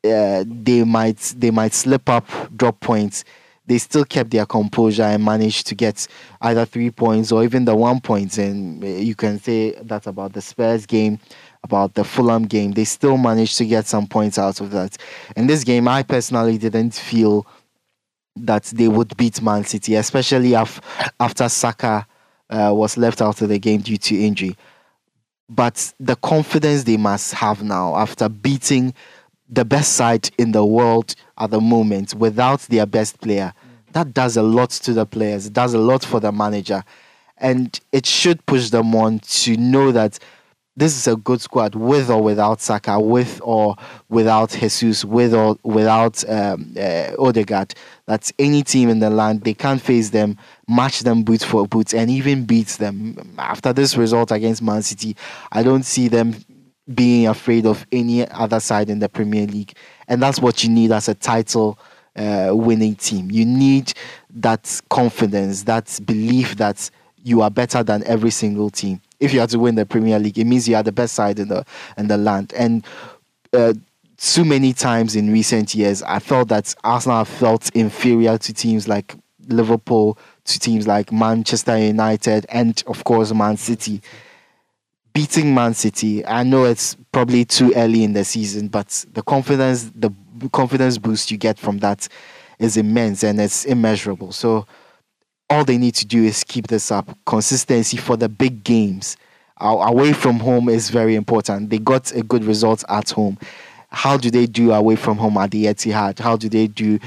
uh, 0.04 0.44
they 0.46 0.84
might 0.84 1.34
they 1.36 1.50
might 1.50 1.72
slip 1.72 2.08
up, 2.08 2.26
drop 2.56 2.80
points 2.80 3.24
they 3.66 3.78
still 3.78 4.04
kept 4.04 4.30
their 4.30 4.46
composure 4.46 5.04
and 5.04 5.24
managed 5.24 5.66
to 5.68 5.74
get 5.74 6.06
either 6.42 6.64
three 6.64 6.90
points 6.90 7.32
or 7.32 7.44
even 7.44 7.64
the 7.64 7.74
one 7.74 8.00
point. 8.00 8.36
And 8.38 8.84
you 8.84 9.14
can 9.14 9.38
say 9.38 9.72
that 9.82 10.06
about 10.06 10.34
the 10.34 10.42
Spurs 10.42 10.84
game, 10.84 11.18
about 11.62 11.94
the 11.94 12.04
Fulham 12.04 12.44
game. 12.44 12.72
They 12.72 12.84
still 12.84 13.16
managed 13.16 13.56
to 13.58 13.64
get 13.64 13.86
some 13.86 14.06
points 14.06 14.38
out 14.38 14.60
of 14.60 14.70
that. 14.72 14.96
In 15.36 15.46
this 15.46 15.64
game, 15.64 15.88
I 15.88 16.02
personally 16.02 16.58
didn't 16.58 16.94
feel 16.94 17.46
that 18.36 18.64
they 18.64 18.88
would 18.88 19.16
beat 19.16 19.40
Man 19.40 19.64
City, 19.64 19.94
especially 19.94 20.54
after 20.54 21.48
Saka 21.48 22.06
uh, 22.50 22.72
was 22.74 22.98
left 22.98 23.22
out 23.22 23.40
of 23.40 23.48
the 23.48 23.58
game 23.58 23.80
due 23.80 23.96
to 23.96 24.20
injury. 24.20 24.56
But 25.48 25.92
the 26.00 26.16
confidence 26.16 26.84
they 26.84 26.96
must 26.96 27.34
have 27.34 27.62
now 27.62 27.96
after 27.96 28.28
beating 28.28 28.94
the 29.48 29.64
best 29.64 29.94
side 29.94 30.30
in 30.38 30.52
the 30.52 30.64
world 30.64 31.14
at 31.38 31.50
the 31.50 31.60
moment 31.60 32.14
without 32.14 32.60
their 32.62 32.86
best 32.86 33.20
player. 33.20 33.52
That 33.92 34.12
does 34.12 34.36
a 34.36 34.42
lot 34.42 34.70
to 34.70 34.92
the 34.92 35.06
players, 35.06 35.46
it 35.46 35.52
does 35.52 35.74
a 35.74 35.78
lot 35.78 36.04
for 36.04 36.20
the 36.20 36.32
manager. 36.32 36.82
And 37.38 37.78
it 37.92 38.06
should 38.06 38.44
push 38.46 38.70
them 38.70 38.94
on 38.94 39.18
to 39.18 39.56
know 39.56 39.92
that 39.92 40.18
this 40.76 40.96
is 40.96 41.06
a 41.06 41.16
good 41.16 41.40
squad 41.40 41.76
with 41.76 42.10
or 42.10 42.20
without 42.20 42.60
Saka, 42.60 42.98
with 42.98 43.40
or 43.44 43.76
without 44.08 44.50
Jesus, 44.50 45.04
with 45.04 45.32
or 45.32 45.56
without 45.62 46.28
um, 46.28 46.74
uh, 46.76 47.12
Odegaard. 47.18 47.74
That's 48.06 48.32
any 48.38 48.64
team 48.64 48.88
in 48.88 48.98
the 48.98 49.10
land. 49.10 49.42
They 49.42 49.54
can't 49.54 49.80
face 49.80 50.10
them, 50.10 50.36
match 50.66 51.00
them 51.00 51.22
boot 51.22 51.42
for 51.44 51.66
boot, 51.68 51.94
and 51.94 52.10
even 52.10 52.44
beat 52.44 52.68
them. 52.68 53.36
After 53.38 53.72
this 53.72 53.96
result 53.96 54.32
against 54.32 54.62
Man 54.62 54.82
City, 54.82 55.16
I 55.52 55.62
don't 55.62 55.84
see 55.84 56.08
them 56.08 56.34
being 56.92 57.26
afraid 57.26 57.66
of 57.66 57.86
any 57.92 58.28
other 58.28 58.60
side 58.60 58.90
in 58.90 58.98
the 58.98 59.08
Premier 59.08 59.46
League. 59.46 59.74
And 60.08 60.22
that's 60.22 60.40
what 60.40 60.62
you 60.62 60.70
need 60.70 60.92
as 60.92 61.08
a 61.08 61.14
title 61.14 61.78
uh, 62.16 62.50
winning 62.52 62.94
team. 62.96 63.30
You 63.30 63.44
need 63.44 63.92
that 64.30 64.80
confidence, 64.90 65.62
that 65.64 65.98
belief 66.04 66.56
that 66.56 66.90
you 67.22 67.40
are 67.40 67.50
better 67.50 67.82
than 67.82 68.04
every 68.04 68.30
single 68.30 68.70
team. 68.70 69.00
If 69.18 69.32
you 69.32 69.40
are 69.40 69.46
to 69.46 69.58
win 69.58 69.76
the 69.76 69.86
Premier 69.86 70.18
League, 70.18 70.38
it 70.38 70.44
means 70.44 70.68
you 70.68 70.76
are 70.76 70.82
the 70.82 70.92
best 70.92 71.14
side 71.14 71.38
in 71.38 71.48
the 71.48 71.64
in 71.96 72.08
the 72.08 72.18
land. 72.18 72.52
And 72.54 72.84
uh, 73.52 73.72
too 74.18 74.44
many 74.44 74.74
times 74.74 75.16
in 75.16 75.32
recent 75.32 75.74
years, 75.74 76.02
I 76.02 76.18
felt 76.18 76.48
that 76.48 76.74
Arsenal 76.84 77.24
felt 77.24 77.70
inferior 77.74 78.36
to 78.36 78.52
teams 78.52 78.86
like 78.86 79.14
Liverpool, 79.48 80.18
to 80.44 80.58
teams 80.58 80.86
like 80.86 81.10
Manchester 81.12 81.78
United, 81.78 82.44
and 82.50 82.82
of 82.86 83.04
course 83.04 83.32
Man 83.32 83.56
City 83.56 84.02
beating 85.14 85.54
Man 85.54 85.72
City. 85.74 86.26
I 86.26 86.42
know 86.42 86.64
it's 86.64 86.96
probably 87.12 87.44
too 87.44 87.72
early 87.76 88.02
in 88.04 88.12
the 88.12 88.24
season, 88.24 88.68
but 88.68 89.04
the 89.12 89.22
confidence, 89.22 89.90
the 89.94 90.10
confidence 90.52 90.98
boost 90.98 91.30
you 91.30 91.38
get 91.38 91.58
from 91.58 91.78
that 91.78 92.08
is 92.58 92.76
immense 92.76 93.22
and 93.22 93.40
it's 93.40 93.64
immeasurable. 93.64 94.32
So 94.32 94.66
all 95.48 95.64
they 95.64 95.78
need 95.78 95.94
to 95.96 96.06
do 96.06 96.24
is 96.24 96.42
keep 96.44 96.66
this 96.66 96.90
up. 96.90 97.16
Consistency 97.26 97.96
for 97.96 98.16
the 98.16 98.28
big 98.28 98.64
games. 98.64 99.16
Away 99.60 100.12
from 100.12 100.40
home 100.40 100.68
is 100.68 100.90
very 100.90 101.14
important. 101.14 101.70
They 101.70 101.78
got 101.78 102.12
a 102.12 102.22
good 102.22 102.44
result 102.44 102.82
at 102.88 103.10
home. 103.10 103.38
How 103.90 104.16
do 104.16 104.30
they 104.30 104.46
do 104.46 104.72
away 104.72 104.96
from 104.96 105.16
home 105.16 105.36
at 105.36 105.52
the 105.52 105.66
Etihad? 105.66 106.18
How 106.18 106.36
do 106.36 106.48
they 106.48 106.66
do 106.66 106.98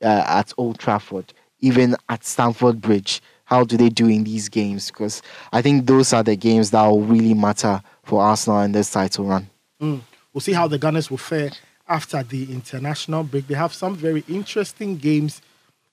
uh, 0.00 0.24
at 0.28 0.52
Old 0.56 0.78
Trafford? 0.78 1.32
Even 1.58 1.96
at 2.08 2.24
Stamford 2.24 2.80
Bridge? 2.80 3.20
How 3.48 3.64
do 3.64 3.78
they 3.78 3.88
do 3.88 4.08
in 4.08 4.24
these 4.24 4.50
games? 4.50 4.88
Because 4.88 5.22
I 5.54 5.62
think 5.62 5.86
those 5.86 6.12
are 6.12 6.22
the 6.22 6.36
games 6.36 6.70
that 6.72 6.86
will 6.86 7.00
really 7.00 7.32
matter 7.32 7.80
for 8.04 8.20
Arsenal 8.20 8.60
in 8.60 8.72
this 8.72 8.90
title 8.90 9.24
run. 9.24 9.48
Mm. 9.80 10.02
We'll 10.34 10.42
see 10.42 10.52
how 10.52 10.68
the 10.68 10.76
Gunners 10.76 11.10
will 11.10 11.16
fare 11.16 11.50
after 11.88 12.22
the 12.22 12.52
international 12.52 13.24
break. 13.24 13.46
They 13.46 13.54
have 13.54 13.72
some 13.72 13.96
very 13.96 14.22
interesting 14.28 14.98
games 14.98 15.40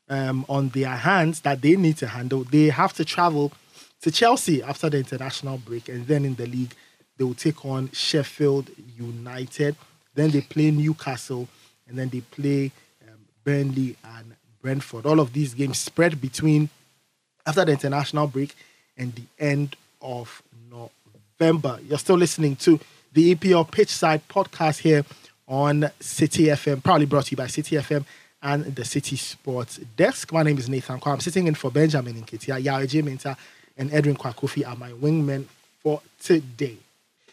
um, 0.10 0.46
on 0.50 0.68
their 0.70 0.90
hands 0.90 1.40
that 1.42 1.62
they 1.62 1.78
need 1.78 1.96
to 2.00 2.08
handle. 2.08 2.44
They 2.44 2.66
have 2.66 2.92
to 2.96 3.06
travel 3.06 3.54
to 4.02 4.12
Chelsea 4.12 4.62
after 4.62 4.90
the 4.90 4.98
international 4.98 5.58
break, 5.58 5.88
and 5.88 6.06
then 6.08 6.26
in 6.26 6.36
the 6.36 6.48
league, 6.48 6.76
they 7.18 7.24
will 7.24 7.36
take 7.36 7.66
on 7.66 7.90
Sheffield 7.94 8.70
United. 8.98 9.78
Then 10.14 10.32
they 10.32 10.42
play 10.42 10.72
Newcastle, 10.72 11.48
and 11.88 11.98
then 11.98 12.10
they 12.10 12.20
play 12.20 12.74
um, 13.08 13.20
Burnley 13.46 13.96
and 14.04 14.36
Brentford. 14.62 15.06
All 15.06 15.22
of 15.22 15.32
these 15.32 15.54
games 15.54 15.80
spread 15.80 16.20
between 16.20 16.70
after 17.46 17.66
the 17.66 17.72
international 17.72 18.28
break 18.28 18.56
and 18.98 19.14
the 19.16 19.24
end 19.40 19.76
of 20.02 20.42
November. 20.70 21.80
You're 21.88 22.00
still 22.00 22.18
listening 22.18 22.56
to 22.58 22.80
the 23.14 23.36
EPL 23.36 23.70
Pitchside 23.70 24.22
podcast 24.30 24.80
here 24.80 25.04
on 25.48 25.82
Citi 26.00 26.48
FM, 26.48 26.84
proudly 26.84 27.06
brought 27.06 27.26
to 27.26 27.32
you 27.32 27.38
by 27.38 27.46
Citi 27.46 27.80
FM 27.80 28.06
and 28.42 28.66
the 28.76 28.84
Citi 28.84 29.18
Sports 29.18 29.78
Desk. 29.96 30.32
My 30.32 30.44
name 30.44 30.58
is 30.58 30.70
Nathan 30.70 31.00
Quao. 31.00 31.14
I'm 31.14 31.20
sitting 31.20 31.48
in 31.48 31.56
for 31.56 31.72
Benjamin 31.72 32.22
Nketia, 32.22 32.64
Yaw 32.64 32.80
Adjei-Mintah, 32.80 33.38
and 33.78 33.94
Edwin 33.94 34.16
Kwakofi 34.16 34.68
are 34.68 34.76
my 34.76 34.92
wingmen 34.92 35.46
for 35.82 36.02
today. 36.22 36.78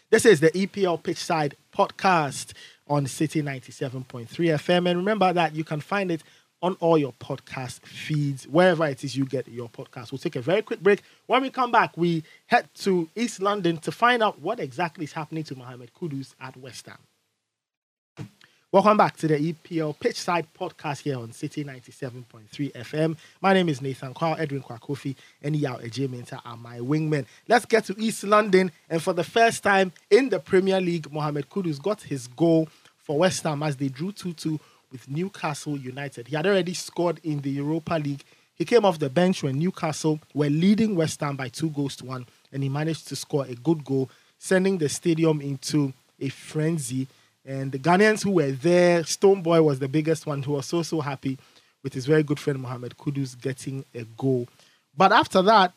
This 0.09 0.25
is 0.25 0.39
the 0.39 0.51
EPL 0.51 1.01
Pitchside 1.01 1.53
podcast. 1.75 2.53
on 2.87 3.05
Citi 3.05 3.41
97.3 3.41 4.27
FM. 4.27 4.89
And 4.89 4.97
remember 4.99 5.31
that 5.33 5.55
you 5.55 5.63
can 5.63 5.81
find 5.81 6.11
it 6.11 6.21
on 6.63 6.77
all 6.79 6.97
your 6.97 7.13
podcast 7.19 7.81
feeds, 7.81 8.47
wherever 8.47 8.87
it 8.87 9.03
is 9.03 9.17
you 9.17 9.25
get 9.25 9.47
your 9.49 9.67
podcast. 9.67 10.11
We'll 10.11 10.19
take 10.19 10.37
a 10.37 10.41
very 10.41 10.61
quick 10.61 10.79
break. 10.79 11.03
When 11.27 11.41
we 11.41 11.49
come 11.49 11.71
back, 11.71 11.95
we 11.97 12.23
head 12.47 12.69
to 12.75 13.09
East 13.15 13.41
London 13.41 13.77
to 13.79 13.91
find 13.91 14.23
out 14.23 14.39
what 14.39 14.61
exactly 14.61 15.03
is 15.03 15.11
happening 15.11 15.43
to 15.43 15.55
Mohamed 15.55 15.91
Kudus 15.93 16.33
at 16.39 16.55
West 16.55 16.87
Ham. 16.87 18.27
Welcome 18.71 18.97
back 18.97 19.17
to 19.17 19.27
the 19.27 19.53
EPL 19.53 19.99
Pitchside 19.99 20.47
podcast 20.57 21.01
here 21.01 21.19
on 21.19 21.27
Citi 21.27 21.63
97.3 21.65 22.71
FM. 22.71 23.17
My 23.41 23.53
name 23.53 23.67
is 23.67 23.81
Nathan 23.81 24.13
Quao, 24.15 24.39
Edwin 24.39 24.63
Kwakofi, 24.63 25.15
and 25.43 25.55
Yaw 25.55 25.77
Adjei-Mintah 25.77 26.41
are 26.43 26.57
my 26.57 26.79
wingmen. 26.79 27.25
Let's 27.47 27.65
get 27.65 27.85
to 27.85 27.95
East 27.99 28.23
London. 28.23 28.71
And 28.89 29.03
for 29.03 29.13
the 29.13 29.23
first 29.23 29.63
time 29.63 29.91
in 30.09 30.29
the 30.29 30.39
Premier 30.39 30.79
League, 30.79 31.11
Mohamed 31.11 31.49
Kudus 31.49 31.79
got 31.79 32.01
his 32.01 32.25
goal 32.27 32.69
for 32.97 33.19
West 33.19 33.43
Ham 33.43 33.61
as 33.61 33.75
they 33.75 33.89
drew 33.89 34.13
2 34.13 34.33
2 34.33 34.59
with 34.93 35.09
Newcastle 35.09 35.77
United. 35.77 36.29
He 36.29 36.37
had 36.37 36.47
already 36.47 36.73
scored 36.73 37.19
in 37.23 37.41
the 37.41 37.49
Europa 37.49 37.95
League. 37.95 38.23
He 38.55 38.63
came 38.63 38.85
off 38.85 38.99
the 38.99 39.09
bench 39.09 39.43
when 39.43 39.59
Newcastle 39.59 40.21
were 40.33 40.49
leading 40.49 40.95
West 40.95 41.19
Ham 41.19 41.35
by 41.35 41.49
two 41.49 41.71
goals 41.71 41.97
to 41.97 42.05
one, 42.05 42.25
and 42.53 42.63
he 42.63 42.69
managed 42.69 43.09
to 43.09 43.17
score 43.17 43.45
a 43.45 43.55
good 43.55 43.83
goal, 43.83 44.09
sending 44.37 44.77
the 44.77 44.87
stadium 44.87 45.41
into 45.41 45.91
a 46.21 46.29
frenzy 46.29 47.07
and 47.45 47.71
the 47.71 47.79
Ghanaians 47.79 48.23
who 48.23 48.31
were 48.31 48.51
there, 48.51 49.01
Stonebwoy 49.01 49.63
was 49.63 49.79
the 49.79 49.89
biggest 49.89 50.25
one 50.25 50.43
who 50.43 50.53
was 50.53 50.65
so, 50.65 50.81
so 50.81 51.01
happy 51.01 51.37
with 51.83 51.93
his 51.93 52.05
very 52.05 52.23
good 52.23 52.39
friend 52.39 52.59
Mohamed 52.59 52.97
Kudus 52.97 53.39
getting 53.39 53.83
a 53.93 54.03
goal. 54.03 54.47
But 54.95 55.11
after 55.11 55.41
that, 55.41 55.73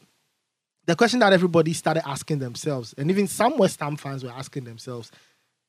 the 0.87 0.95
question 0.95 1.19
that 1.21 1.33
everybody 1.33 1.73
started 1.73 2.07
asking 2.07 2.39
themselves, 2.39 2.95
and 2.97 3.11
even 3.11 3.27
some 3.27 3.59
West 3.59 3.81
Ham 3.81 3.97
fans 3.97 4.23
were 4.23 4.31
asking 4.31 4.65
themselves, 4.65 5.11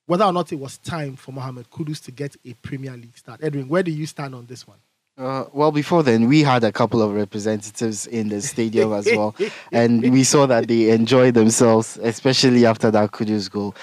whether 0.07 0.25
or 0.25 0.33
not 0.33 0.51
it 0.51 0.55
was 0.55 0.79
time 0.79 1.15
for 1.15 1.31
Mohamed 1.31 1.69
Kudus 1.69 2.03
to 2.05 2.11
get 2.11 2.35
a 2.43 2.53
Premier 2.53 2.97
League 2.97 3.17
start. 3.17 3.41
Edwin, 3.43 3.69
where 3.69 3.83
do 3.83 3.91
you 3.91 4.05
stand 4.05 4.33
on 4.33 4.47
this 4.47 4.67
one? 4.67 4.77
Uh, 5.17 5.45
well, 5.51 5.71
before 5.71 6.03
then, 6.03 6.27
we 6.27 6.43
had 6.43 6.63
a 6.63 6.71
couple 6.71 7.01
of 7.01 7.13
representatives 7.13 8.05
in 8.07 8.29
the 8.29 8.41
stadium 8.41 8.93
as 8.93 9.05
well, 9.07 9.35
and 9.71 10.01
we 10.11 10.23
saw 10.23 10.45
that 10.45 10.67
they 10.67 10.91
enjoyed 10.91 11.33
themselves, 11.33 11.97
especially 12.03 12.65
after 12.65 12.91
that 12.91 13.11
Kudus 13.11 13.49
goal. 13.49 13.75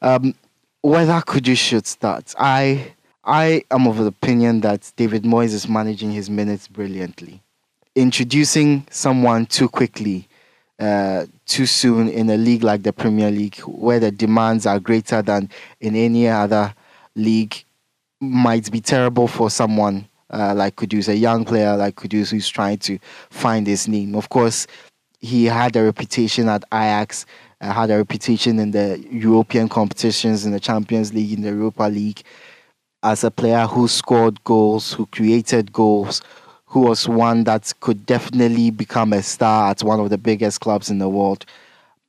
Um, 0.00 0.34
whether 0.82 1.20
Kudus 1.20 1.58
should 1.58 1.86
start. 1.86 2.34
I 2.38 2.94
I 3.24 3.64
am 3.72 3.88
of 3.88 3.96
the 3.96 4.06
opinion 4.06 4.60
that 4.60 4.92
David 4.94 5.24
Moyes 5.24 5.52
is 5.52 5.68
managing 5.68 6.12
his 6.12 6.30
minutes 6.30 6.68
brilliantly. 6.68 7.42
Introducing 7.96 8.86
someone 8.88 9.46
too 9.46 9.68
quickly, 9.68 10.28
uh, 10.78 11.26
too 11.46 11.66
soon 11.66 12.08
in 12.08 12.28
a 12.30 12.36
league 12.36 12.62
like 12.62 12.82
the 12.82 12.92
Premier 12.92 13.30
League, 13.30 13.58
where 13.60 14.00
the 14.00 14.10
demands 14.10 14.66
are 14.66 14.80
greater 14.80 15.22
than 15.22 15.48
in 15.80 15.96
any 15.96 16.28
other 16.28 16.74
league, 17.14 17.64
might 18.20 18.70
be 18.70 18.80
terrible 18.80 19.28
for 19.28 19.50
someone 19.50 20.08
uh, 20.30 20.54
like 20.54 20.76
Kudus, 20.76 21.08
a 21.08 21.16
young 21.16 21.44
player 21.44 21.76
like 21.76 21.96
Kudus 21.96 22.30
who's 22.30 22.48
trying 22.48 22.78
to 22.78 22.98
find 23.30 23.66
his 23.66 23.88
name. 23.88 24.14
Of 24.14 24.28
course, 24.28 24.66
he 25.20 25.44
had 25.44 25.76
a 25.76 25.82
reputation 25.84 26.48
at 26.48 26.64
Ajax 26.72 27.26
uh, 27.60 27.72
had 27.72 27.90
a 27.90 27.96
reputation 27.96 28.58
in 28.58 28.70
the 28.70 29.02
European 29.10 29.68
competitions, 29.68 30.44
in 30.44 30.52
the 30.52 30.60
Champions 30.60 31.12
League, 31.14 31.32
in 31.32 31.42
the 31.42 31.48
Europa 31.48 31.84
League, 31.84 32.22
as 33.02 33.24
a 33.24 33.30
player 33.30 33.66
who 33.66 33.88
scored 33.88 34.42
goals, 34.44 34.92
who 34.92 35.06
created 35.06 35.72
goals, 35.72 36.22
who 36.66 36.80
was 36.80 37.08
one 37.08 37.44
that 37.44 37.72
could 37.80 38.04
definitely 38.06 38.70
become 38.70 39.12
a 39.12 39.22
star 39.22 39.70
at 39.70 39.82
one 39.82 40.00
of 40.00 40.10
the 40.10 40.18
biggest 40.18 40.60
clubs 40.60 40.90
in 40.90 40.98
the 40.98 41.08
world. 41.08 41.46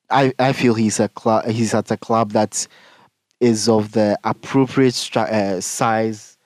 I, 0.10 0.34
I 0.40 0.54
feel 0.54 0.74
he's 0.74 1.00
a 1.00 1.10
club. 1.10 1.46
He's 1.46 1.74
at 1.74 1.92
a 1.92 1.98
club 1.98 2.32
that 2.32 2.68
is 3.40 3.70
of 3.70 3.92
the 3.92 4.18
appropriate 4.24 5.16
uh, 5.16 5.62
size 5.62 6.38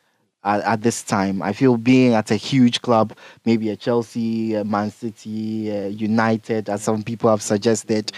at, 0.44 0.62
at, 0.62 0.82
this 0.82 1.04
time. 1.04 1.42
I 1.42 1.54
feel 1.54 1.78
being 1.78 2.14
at 2.14 2.32
a 2.32 2.36
huge 2.36 2.82
club, 2.82 3.14
maybe 3.46 3.70
a 3.70 3.76
Chelsea, 3.76 4.56
a 4.56 4.66
Man 4.66 4.92
City, 4.92 5.70
a 5.70 5.88
United, 5.88 6.70
as 6.70 6.84
some 6.84 7.04
people 7.04 7.30
have 7.30 7.42
suggested, 7.42 8.12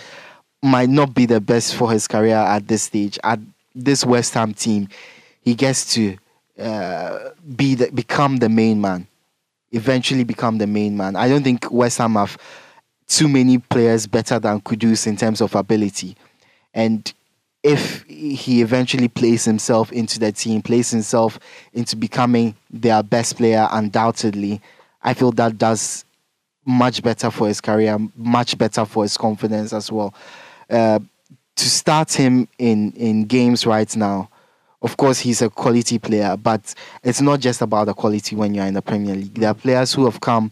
might 0.64 0.90
not 0.90 1.14
be 1.14 1.26
the 1.26 1.42
best 1.42 1.76
for 1.76 1.92
his 1.92 2.08
career 2.08 2.38
at 2.38 2.68
this 2.68 2.84
stage. 2.84 3.20
At 3.24 3.40
this 3.76 4.06
West 4.06 4.34
Ham 4.34 4.54
team, 4.54 4.88
he 5.42 5.54
gets 5.54 5.94
to 5.94 6.18
uh, 6.58 7.30
be 7.56 7.76
the, 7.76 7.92
become 7.92 8.38
the 8.38 8.50
main 8.50 8.82
man. 8.82 9.08
Eventually, 9.74 10.24
become 10.24 10.58
the 10.58 10.68
main 10.68 10.96
man. 10.96 11.16
I 11.16 11.28
don't 11.28 11.44
think 11.44 11.70
West 11.72 11.98
Ham 11.98 12.14
have 12.14 12.38
too 13.08 13.28
many 13.28 13.58
players 13.58 14.08
better 14.08 14.40
than 14.40 14.62
Kudus 14.62 15.06
in 15.08 15.18
terms 15.18 15.42
of 15.42 15.56
ability, 15.56 16.16
and 16.74 17.14
if 17.64 18.04
he 18.04 18.62
eventually 18.62 19.08
plays 19.08 19.46
himself 19.46 19.92
into 19.92 20.20
the 20.20 20.32
team, 20.32 20.62
plays 20.62 20.92
himself 20.92 21.40
into 21.74 21.96
becoming 21.96 22.56
their 22.70 23.02
best 23.02 23.38
player, 23.38 23.68
undoubtedly, 23.72 24.62
I 25.02 25.14
feel 25.14 25.32
that 25.32 25.58
does 25.58 26.04
much 26.66 27.02
better 27.02 27.32
for 27.32 27.48
his 27.48 27.62
career, 27.62 27.98
much 28.16 28.58
better 28.58 28.86
for 28.86 29.04
his 29.04 29.18
confidence 29.18 29.72
as 29.74 29.92
well. 29.92 30.14
Uh, 30.70 31.00
to 31.56 31.70
start 31.70 32.12
him 32.12 32.48
in 32.58 32.92
in 32.94 33.26
games 33.26 33.66
right 33.66 33.96
now, 33.96 34.30
of 34.84 34.98
course 34.98 35.20
he's 35.20 35.42
a 35.42 35.50
quality 35.50 35.98
player, 35.98 36.38
but 36.38 36.76
it's 37.04 37.22
not 37.22 37.40
just 37.40 37.62
about 37.62 37.86
the 37.86 37.94
quality 37.94 38.36
when 38.36 38.54
you're 38.54 38.66
in 38.66 38.74
the 38.74 38.82
Premier 38.82 39.16
League. 39.16 39.36
There 39.36 39.50
are 39.50 39.56
players 39.56 39.94
who 39.94 40.06
have 40.06 40.20
come 40.22 40.52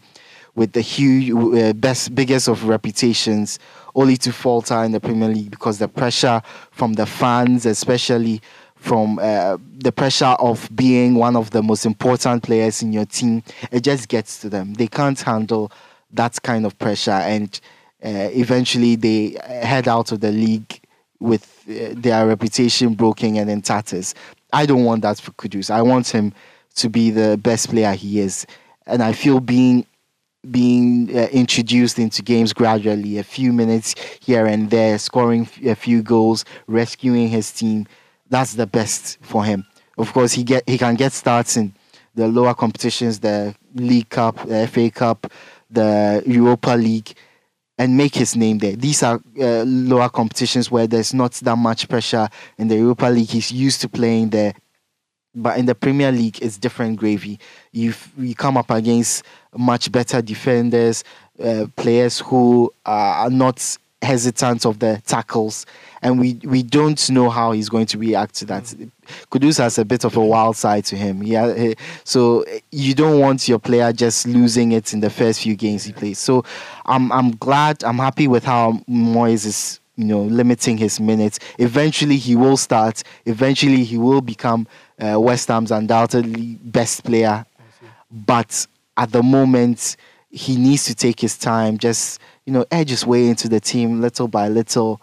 with 0.54 0.72
the 0.72 0.80
huge, 0.80 1.30
uh, 1.30 1.72
best, 1.74 2.14
biggest 2.14 2.48
of 2.48 2.64
reputations, 2.64 3.58
only 3.94 4.16
to 4.16 4.32
falter 4.32 4.82
in 4.84 4.92
the 4.92 5.00
Premier 5.00 5.28
League 5.28 5.50
because 5.50 5.78
the 5.78 5.88
pressure 5.88 6.42
from 6.70 6.94
the 6.94 7.06
fans, 7.06 7.66
especially 7.66 8.40
from 8.76 9.18
uh, 9.20 9.58
the 9.78 9.92
pressure 9.92 10.34
of 10.40 10.68
being 10.74 11.14
one 11.14 11.36
of 11.36 11.50
the 11.50 11.62
most 11.62 11.86
important 11.86 12.42
players 12.42 12.82
in 12.82 12.92
your 12.92 13.04
team, 13.04 13.42
it 13.70 13.80
just 13.80 14.08
gets 14.08 14.40
to 14.40 14.48
them. 14.48 14.74
They 14.74 14.88
can't 14.88 15.20
handle 15.20 15.70
that 16.10 16.42
kind 16.42 16.66
of 16.66 16.78
pressure 16.78 17.10
and 17.10 17.60
uh, 18.04 18.28
eventually 18.32 18.96
they 18.96 19.36
head 19.44 19.88
out 19.88 20.10
of 20.10 20.20
the 20.20 20.32
league 20.32 20.81
with 21.22 21.64
uh, 21.68 21.94
their 21.94 22.26
reputation 22.26 22.94
broken 22.94 23.36
and 23.36 23.48
in 23.48 23.62
tatters. 23.62 24.14
I 24.52 24.66
don't 24.66 24.84
want 24.84 25.02
that 25.02 25.20
for 25.20 25.30
Kudus. 25.32 25.70
I 25.70 25.82
want 25.82 26.08
him 26.08 26.34
to 26.74 26.88
be 26.88 27.10
the 27.10 27.38
best 27.38 27.70
player 27.70 27.92
he 27.92 28.20
is, 28.20 28.46
and 28.86 29.02
I 29.02 29.12
feel 29.12 29.40
being 29.40 29.86
being 30.50 31.16
uh, 31.16 31.28
introduced 31.30 32.00
into 32.00 32.20
games 32.20 32.52
gradually, 32.52 33.18
a 33.18 33.22
few 33.22 33.52
minutes 33.52 33.94
here 34.20 34.46
and 34.46 34.70
there, 34.70 34.98
scoring 34.98 35.48
a 35.64 35.76
few 35.76 36.02
goals, 36.02 36.44
rescuing 36.66 37.28
his 37.28 37.52
team. 37.52 37.86
That's 38.28 38.54
the 38.54 38.66
best 38.66 39.18
for 39.22 39.44
him. 39.44 39.64
Of 39.98 40.12
course, 40.12 40.32
he 40.32 40.42
get 40.42 40.68
he 40.68 40.78
can 40.78 40.96
get 40.96 41.12
starts 41.12 41.56
in 41.56 41.74
the 42.14 42.26
lower 42.26 42.54
competitions, 42.54 43.20
the 43.20 43.54
League 43.74 44.08
Cup, 44.08 44.46
the 44.46 44.66
FA 44.66 44.90
Cup, 44.90 45.32
the 45.70 46.22
Europa 46.26 46.70
League 46.70 47.14
and 47.82 47.96
make 47.96 48.14
his 48.14 48.36
name 48.36 48.58
there. 48.58 48.76
These 48.76 49.02
are 49.02 49.20
uh, 49.40 49.64
lower 49.64 50.08
competitions 50.08 50.70
where 50.70 50.86
there's 50.86 51.12
not 51.12 51.32
that 51.32 51.56
much 51.56 51.88
pressure. 51.88 52.28
In 52.56 52.68
the 52.68 52.76
Europa 52.76 53.06
League, 53.06 53.30
he's 53.30 53.50
used 53.50 53.80
to 53.80 53.88
playing 53.88 54.30
there. 54.30 54.54
But 55.34 55.58
in 55.58 55.66
the 55.66 55.74
Premier 55.74 56.12
League, 56.12 56.40
it's 56.40 56.58
different 56.58 56.96
gravy. 56.96 57.40
You 57.72 57.92
you 58.16 58.36
come 58.36 58.56
up 58.56 58.70
against 58.70 59.24
much 59.56 59.90
better 59.90 60.22
defenders, 60.22 61.02
uh, 61.42 61.66
players 61.74 62.20
who 62.20 62.72
are 62.86 63.28
not 63.30 63.76
hesitant 64.02 64.66
of 64.66 64.80
the 64.80 65.00
tackles, 65.06 65.64
and 66.02 66.18
we 66.18 66.34
we 66.44 66.62
don't 66.62 67.10
know 67.10 67.30
how 67.30 67.52
he's 67.52 67.68
going 67.68 67.86
to 67.86 67.98
react 67.98 68.34
to 68.36 68.44
that. 68.46 68.64
Kudus 69.30 69.58
has 69.58 69.78
a 69.78 69.84
bit 69.84 70.04
of 70.04 70.16
a 70.16 70.24
wild 70.24 70.56
side 70.56 70.84
to 70.86 70.96
him. 70.96 71.22
Yeah, 71.22 71.74
so 72.04 72.44
you 72.70 72.94
don't 72.94 73.20
want 73.20 73.48
your 73.48 73.58
player 73.58 73.92
just 73.92 74.26
losing 74.26 74.72
it 74.72 74.92
in 74.92 75.00
the 75.00 75.10
first 75.10 75.40
few 75.40 75.54
games 75.56 75.84
he 75.84 75.92
plays. 75.92 76.18
So 76.18 76.44
I'm 76.86 77.12
I'm 77.12 77.32
glad, 77.36 77.82
I'm 77.84 77.98
happy 77.98 78.28
with 78.28 78.44
how 78.44 78.72
Moyes 78.88 79.46
is 79.46 79.80
you 79.96 80.04
know 80.04 80.22
limiting 80.22 80.76
his 80.78 81.00
minutes. 81.00 81.38
Eventually 81.58 82.16
he 82.16 82.36
will 82.36 82.56
start. 82.56 83.02
Eventually 83.26 83.84
he 83.84 83.98
will 83.98 84.20
become 84.20 84.66
uh, 85.00 85.18
West 85.20 85.48
Ham's 85.48 85.70
undoubtedly 85.70 86.58
best 86.62 87.04
player. 87.04 87.46
But 88.10 88.66
at 88.96 89.12
the 89.12 89.22
moment 89.22 89.96
he 90.32 90.56
needs 90.56 90.84
to 90.86 90.94
take 90.94 91.20
his 91.20 91.36
time. 91.36 91.78
Just 91.78 92.18
you 92.46 92.52
know 92.52 92.64
edge 92.70 92.90
his 92.90 93.06
way 93.06 93.28
into 93.28 93.48
the 93.48 93.60
team 93.60 94.00
little 94.00 94.28
by 94.28 94.48
little 94.48 95.00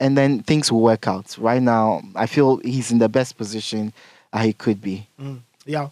and 0.00 0.16
then 0.16 0.42
things 0.42 0.70
will 0.70 0.80
work 0.80 1.08
out. 1.08 1.36
Right 1.38 1.62
now, 1.62 2.02
I 2.14 2.26
feel 2.26 2.58
he's 2.58 2.92
in 2.92 2.98
the 2.98 3.08
best 3.08 3.36
position 3.36 3.92
uh, 4.32 4.40
he 4.40 4.52
could 4.52 4.80
be. 4.80 5.06
Mm. 5.20 5.40
Yeah. 5.64 5.88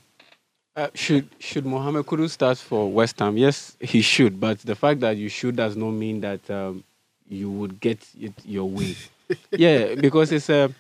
Uh, 0.75 0.89
should 0.95 1.29
should 1.39 1.65
Mohamed 1.65 2.05
Kudus 2.05 2.31
start 2.31 2.59
for 2.59 2.91
West 2.91 3.19
Ham? 3.19 3.37
Yes, 3.37 3.77
he 3.81 4.03
should. 4.03 4.39
But 4.39 4.59
the 4.59 4.75
fact 4.75 5.01
that 5.01 5.17
you 5.17 5.31
should 5.31 5.57
does 5.57 5.75
not 5.75 5.93
mean 5.93 6.21
that 6.21 6.51
um, 6.51 6.85
you 7.29 7.51
would 7.51 7.81
get 7.81 7.99
it 8.21 8.35
your 8.45 8.69
way. 8.69 8.95
yeah, 9.53 9.95
because 9.95 10.33
it's 10.33 10.51
a 10.51 10.71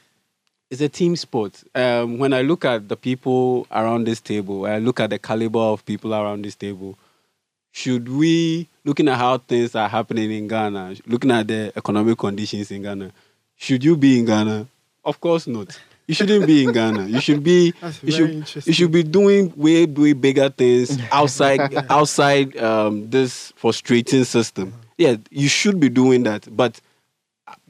it's 0.70 0.82
a 0.82 0.88
team 0.90 1.16
sport. 1.16 1.64
Um, 1.74 2.18
when 2.18 2.34
I 2.34 2.42
look 2.42 2.66
at 2.66 2.88
the 2.88 2.96
people 2.96 3.66
around 3.70 4.06
this 4.06 4.20
table, 4.20 4.66
I 4.66 4.78
look 4.78 5.00
at 5.00 5.08
the 5.08 5.18
caliber 5.18 5.60
of 5.60 5.84
people 5.86 6.12
around 6.12 6.44
this 6.44 6.56
table 6.56 6.98
should 7.76 8.08
we, 8.08 8.66
looking 8.86 9.06
at 9.06 9.18
how 9.18 9.36
things 9.36 9.74
are 9.74 9.86
happening 9.86 10.30
in 10.32 10.48
Ghana, 10.48 10.96
looking 11.06 11.30
at 11.30 11.46
the 11.46 11.74
economic 11.76 12.16
conditions 12.16 12.70
in 12.70 12.80
Ghana, 12.80 13.12
should 13.54 13.84
you 13.84 13.98
be 13.98 14.18
in 14.18 14.24
Ghana? 14.24 14.66
Of 15.04 15.20
course 15.20 15.46
not. 15.46 15.78
You 16.06 16.14
shouldn't 16.14 16.46
be 16.46 16.64
in 16.64 16.72
Ghana. 16.72 17.06
You 17.06 17.20
should 17.20 17.44
be. 17.44 17.72
That's 17.82 18.02
you 18.02 18.12
should. 18.12 18.66
You 18.66 18.72
should 18.72 18.90
be 18.92 19.02
doing 19.02 19.52
way 19.56 19.84
way 19.84 20.14
bigger 20.14 20.48
things 20.48 20.98
outside 21.12 21.74
outside 21.90 22.56
um, 22.56 23.10
this 23.10 23.52
frustrating 23.56 24.24
system. 24.24 24.72
Yeah, 24.96 25.16
you 25.30 25.48
should 25.48 25.78
be 25.78 25.90
doing 25.90 26.22
that. 26.22 26.48
But 26.56 26.80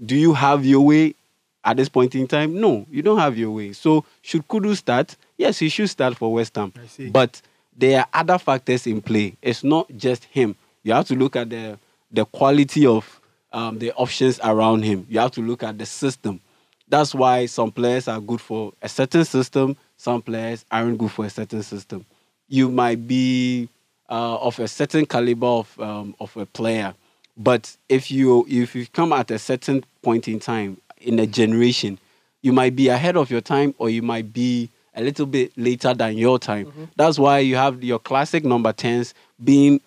do 0.04 0.14
you 0.14 0.34
have 0.34 0.64
your 0.64 0.82
way 0.82 1.16
at 1.64 1.78
this 1.78 1.88
point 1.88 2.14
in 2.14 2.28
time? 2.28 2.60
No, 2.60 2.86
you 2.90 3.02
don't 3.02 3.18
have 3.18 3.36
your 3.36 3.50
way. 3.50 3.72
So 3.72 4.04
should 4.22 4.46
Kudu 4.46 4.76
start? 4.76 5.16
Yes, 5.36 5.58
he 5.58 5.68
should 5.68 5.90
start 5.90 6.16
for 6.16 6.32
West 6.32 6.54
Ham. 6.54 6.72
I 6.80 6.86
see. 6.86 7.10
But 7.10 7.42
there 7.76 8.00
are 8.00 8.06
other 8.12 8.38
factors 8.38 8.86
in 8.86 9.02
play. 9.02 9.36
It's 9.42 9.62
not 9.62 9.88
just 9.96 10.24
him. 10.24 10.56
You 10.82 10.92
have 10.94 11.06
to 11.08 11.14
look 11.14 11.36
at 11.36 11.50
the 11.50 11.78
the 12.10 12.24
quality 12.24 12.86
of 12.86 13.20
um, 13.52 13.78
the 13.78 13.92
options 13.92 14.38
around 14.42 14.82
him. 14.82 15.06
You 15.08 15.20
have 15.20 15.32
to 15.32 15.42
look 15.42 15.62
at 15.62 15.78
the 15.78 15.86
system. 15.86 16.40
That's 16.88 17.14
why 17.14 17.46
some 17.46 17.72
players 17.72 18.06
are 18.06 18.20
good 18.20 18.40
for 18.40 18.72
a 18.80 18.88
certain 18.88 19.24
system. 19.24 19.76
Some 19.96 20.22
players 20.22 20.64
aren't 20.70 20.98
good 20.98 21.10
for 21.10 21.24
a 21.24 21.30
certain 21.30 21.62
system. 21.62 22.06
You 22.48 22.70
might 22.70 23.08
be 23.08 23.68
uh, 24.08 24.36
of 24.36 24.58
a 24.60 24.68
certain 24.68 25.04
caliber 25.04 25.46
of 25.46 25.80
um, 25.80 26.14
of 26.20 26.36
a 26.36 26.46
player, 26.46 26.94
but 27.36 27.76
if 27.88 28.10
you 28.10 28.46
if 28.48 28.74
you 28.74 28.86
come 28.86 29.12
at 29.12 29.30
a 29.30 29.38
certain 29.38 29.84
point 30.02 30.28
in 30.28 30.38
time 30.38 30.80
in 31.00 31.18
a 31.18 31.26
generation, 31.26 31.98
you 32.42 32.52
might 32.52 32.76
be 32.76 32.88
ahead 32.88 33.16
of 33.16 33.30
your 33.30 33.40
time 33.40 33.74
or 33.78 33.90
you 33.90 34.02
might 34.02 34.32
be 34.32 34.70
a 34.96 35.02
little 35.02 35.26
bit 35.26 35.52
later 35.56 35.94
than 35.94 36.16
your 36.16 36.38
time. 36.38 36.66
Mm-hmm. 36.66 36.84
That's 36.96 37.18
why 37.18 37.38
you 37.40 37.56
have 37.56 37.84
your 37.84 37.98
classic 37.98 38.44
number 38.44 38.72
10s 38.72 39.12
being 39.44 39.80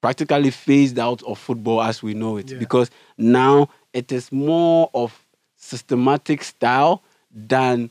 practically 0.00 0.50
phased 0.50 0.98
out 0.98 1.22
of 1.22 1.38
football 1.38 1.80
as 1.82 2.02
we 2.02 2.12
know 2.12 2.36
it 2.36 2.50
Yeah. 2.50 2.58
because 2.58 2.90
now 3.16 3.68
it 3.92 4.12
is 4.12 4.30
more 4.30 4.90
of 4.92 5.18
systematic 5.56 6.42
style 6.44 7.02
than 7.34 7.88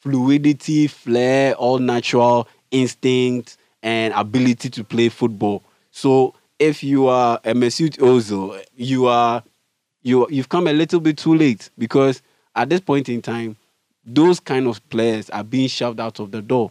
fluidity, 0.00 0.86
flair, 0.86 1.54
all 1.54 1.78
natural 1.78 2.48
instinct 2.70 3.56
and 3.82 4.12
ability 4.14 4.70
to 4.70 4.82
play 4.84 5.08
football. 5.08 5.62
So 5.90 6.34
if 6.58 6.82
you 6.82 7.06
are 7.08 7.40
a 7.44 7.52
Mesut 7.54 7.98
Ozil, 7.98 8.62
you 8.76 9.06
are 9.06 9.42
you 10.02 10.26
you've 10.30 10.48
come 10.48 10.66
a 10.66 10.72
little 10.72 11.00
bit 11.00 11.18
too 11.18 11.34
late 11.34 11.70
because 11.78 12.22
at 12.56 12.68
this 12.70 12.80
point 12.80 13.08
in 13.08 13.22
time, 13.22 13.56
those 14.04 14.40
kind 14.40 14.66
of 14.66 14.86
players 14.88 15.30
are 15.30 15.44
being 15.44 15.68
shoved 15.68 16.00
out 16.00 16.20
of 16.20 16.30
the 16.30 16.42
door. 16.42 16.70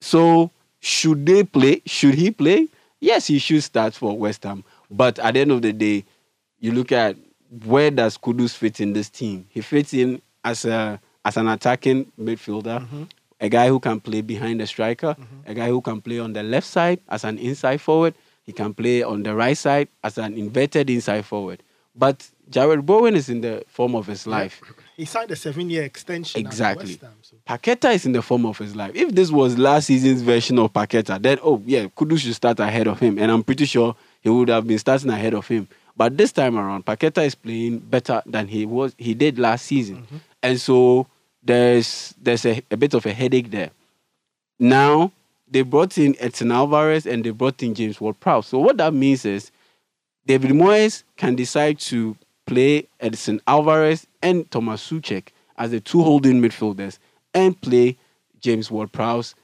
So 0.00 0.50
should 0.80 1.24
they 1.24 1.44
play? 1.44 1.82
Should 1.86 2.14
he 2.14 2.30
play? 2.30 2.68
Yes, 3.00 3.26
he 3.26 3.38
should 3.38 3.62
start 3.62 3.94
for 3.94 4.16
West 4.16 4.44
Ham. 4.44 4.64
But 4.90 5.18
at 5.18 5.34
the 5.34 5.40
end 5.40 5.52
of 5.52 5.62
the 5.62 5.72
day, 5.72 6.04
you 6.60 6.72
look 6.72 6.92
at 6.92 7.16
where 7.64 7.90
does 7.90 8.18
Kudus 8.18 8.54
fit 8.54 8.80
in 8.80 8.92
this 8.92 9.08
team? 9.08 9.46
He 9.50 9.60
fits 9.60 9.94
in 9.94 10.20
as 10.44 10.64
a 10.64 11.00
as 11.24 11.36
an 11.36 11.48
attacking 11.48 12.12
midfielder, 12.20 12.80
mm-hmm. 12.80 13.04
a 13.40 13.48
guy 13.48 13.68
who 13.68 13.80
can 13.80 13.98
play 13.98 14.20
behind 14.20 14.60
the 14.60 14.66
striker, 14.66 15.16
mm-hmm. 15.18 15.50
a 15.50 15.54
guy 15.54 15.68
who 15.68 15.80
can 15.80 16.00
play 16.00 16.18
on 16.18 16.32
the 16.34 16.42
left 16.42 16.66
side 16.66 17.00
as 17.08 17.24
an 17.24 17.38
inside 17.38 17.80
forward. 17.80 18.14
He 18.44 18.52
can 18.52 18.74
play 18.74 19.02
on 19.02 19.22
the 19.22 19.34
right 19.34 19.56
side 19.56 19.88
as 20.02 20.18
an 20.18 20.36
inverted 20.36 20.90
inside 20.90 21.24
forward. 21.24 21.62
But 21.96 22.28
Jarrod 22.50 22.84
Bowen 22.84 23.14
is 23.14 23.28
in 23.28 23.40
the 23.40 23.64
form 23.68 23.94
of 23.94 24.06
his 24.06 24.26
life. 24.26 24.60
He 24.96 25.04
signed 25.04 25.30
a 25.30 25.36
seven-year 25.36 25.82
extension. 25.82 26.40
Exactly. 26.40 26.98
Ham, 27.00 27.12
so- 27.22 27.36
Paqueta 27.48 27.92
is 27.94 28.06
in 28.06 28.12
the 28.12 28.22
form 28.22 28.46
of 28.46 28.58
his 28.58 28.76
life. 28.76 28.92
If 28.94 29.12
this 29.14 29.30
was 29.30 29.58
last 29.58 29.86
season's 29.86 30.22
version 30.22 30.58
of 30.58 30.72
Paqueta, 30.72 31.20
then 31.20 31.38
oh 31.42 31.62
yeah, 31.66 31.86
Kudu 31.94 32.16
should 32.16 32.34
start 32.34 32.60
ahead 32.60 32.86
of 32.86 33.00
him, 33.00 33.18
and 33.18 33.30
I'm 33.30 33.42
pretty 33.42 33.64
sure 33.64 33.96
he 34.20 34.28
would 34.28 34.48
have 34.48 34.66
been 34.66 34.78
starting 34.78 35.10
ahead 35.10 35.34
of 35.34 35.48
him. 35.48 35.68
But 35.96 36.16
this 36.16 36.32
time 36.32 36.56
around, 36.56 36.84
Paqueta 36.84 37.24
is 37.24 37.34
playing 37.34 37.78
better 37.78 38.22
than 38.26 38.48
he 38.48 38.66
was 38.66 38.94
he 38.98 39.14
did 39.14 39.38
last 39.38 39.66
season, 39.66 40.02
mm-hmm. 40.02 40.16
and 40.42 40.60
so 40.60 41.06
there's 41.42 42.14
there's 42.20 42.44
a, 42.46 42.62
a 42.70 42.76
bit 42.76 42.94
of 42.94 43.06
a 43.06 43.12
headache 43.12 43.50
there. 43.50 43.70
Now 44.58 45.12
they 45.48 45.62
brought 45.62 45.98
in 45.98 46.16
Edson 46.18 46.50
Alvarez 46.50 47.06
and 47.06 47.24
they 47.24 47.30
brought 47.30 47.62
in 47.62 47.74
James 47.74 48.00
Ward-Prowse. 48.00 48.48
So 48.48 48.58
what 48.58 48.76
that 48.78 48.94
means 48.94 49.24
is 49.24 49.50
David 50.26 50.50
Moyes 50.52 51.02
can 51.16 51.34
decide 51.36 51.78
to 51.80 52.16
play 52.46 52.88
Edson 53.00 53.40
Alvarez 53.46 54.06
and 54.22 54.50
Tomas 54.50 54.88
Soucek 54.88 55.28
as 55.56 55.70
the 55.70 55.80
two 55.80 56.02
holding 56.02 56.40
midfielders 56.40 56.98
and 57.32 57.60
play 57.60 57.96
James 58.40 58.70
Ward-Prowse 58.70 59.34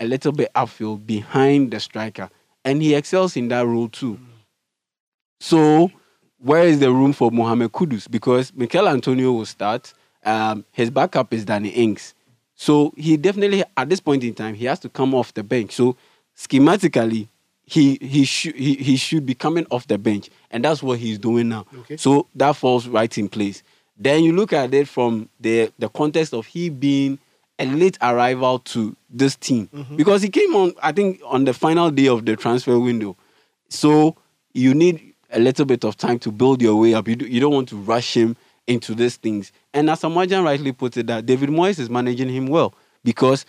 a 0.00 0.06
little 0.06 0.32
bit 0.32 0.52
upfield 0.54 1.06
behind 1.06 1.70
the 1.70 1.80
striker. 1.80 2.30
And 2.64 2.82
he 2.82 2.94
excels 2.94 3.36
in 3.36 3.48
that 3.48 3.66
role 3.66 3.88
too. 3.88 4.18
So 5.40 5.90
where 6.38 6.64
is 6.64 6.80
the 6.80 6.92
room 6.92 7.12
for 7.12 7.30
Mohamed 7.30 7.72
Kudus? 7.72 8.10
Because 8.10 8.52
Michail 8.54 8.88
Antonio 8.88 9.32
will 9.32 9.46
start. 9.46 9.92
Um, 10.24 10.64
his 10.72 10.90
backup 10.90 11.32
is 11.32 11.44
Danny 11.44 11.68
Ings. 11.70 12.14
So 12.54 12.92
he 12.96 13.16
definitely, 13.16 13.64
at 13.76 13.88
this 13.88 14.00
point 14.00 14.24
in 14.24 14.34
time, 14.34 14.54
he 14.54 14.64
has 14.64 14.78
to 14.80 14.88
come 14.88 15.14
off 15.14 15.34
the 15.34 15.42
bench. 15.42 15.72
So 15.72 15.96
schematically, 16.36 17.28
he 17.66 17.98
he 18.00 18.24
should 18.24 18.54
he, 18.54 18.76
he 18.76 18.96
should 18.96 19.26
be 19.26 19.34
coming 19.34 19.66
off 19.70 19.86
the 19.88 19.98
bench, 19.98 20.30
and 20.50 20.64
that's 20.64 20.82
what 20.82 20.98
he's 20.98 21.18
doing 21.18 21.48
now. 21.48 21.66
Okay. 21.80 21.96
So 21.96 22.28
that 22.36 22.56
falls 22.56 22.86
right 22.86 23.16
in 23.18 23.28
place. 23.28 23.62
Then 23.98 24.22
you 24.22 24.34
look 24.34 24.52
at 24.52 24.72
it 24.72 24.88
from 24.88 25.28
the 25.40 25.72
the 25.78 25.88
context 25.88 26.32
of 26.32 26.46
he 26.46 26.70
being 26.70 27.18
a 27.58 27.66
late 27.66 27.98
arrival 28.02 28.58
to 28.60 28.96
this 29.10 29.34
team 29.36 29.68
mm-hmm. 29.74 29.96
because 29.96 30.22
he 30.22 30.28
came 30.28 30.54
on, 30.54 30.74
I 30.82 30.92
think, 30.92 31.20
on 31.24 31.44
the 31.44 31.54
final 31.54 31.90
day 31.90 32.06
of 32.06 32.24
the 32.26 32.36
transfer 32.36 32.78
window. 32.78 33.16
So 33.68 34.16
you 34.52 34.74
need 34.74 35.14
a 35.30 35.38
little 35.38 35.64
bit 35.64 35.84
of 35.84 35.96
time 35.96 36.18
to 36.20 36.30
build 36.30 36.62
your 36.62 36.76
way 36.76 36.94
up. 36.94 37.08
You, 37.08 37.16
do, 37.16 37.26
you 37.26 37.40
don't 37.40 37.54
want 37.54 37.68
to 37.70 37.76
rush 37.76 38.16
him 38.16 38.36
into 38.66 38.94
these 38.94 39.16
things. 39.16 39.52
And 39.72 39.88
as 39.88 40.02
Amajan 40.02 40.44
rightly 40.44 40.72
put 40.72 40.96
it, 40.96 41.06
that 41.06 41.26
David 41.26 41.48
Moyes 41.48 41.78
is 41.78 41.88
managing 41.88 42.28
him 42.28 42.46
well 42.46 42.74
because 43.04 43.46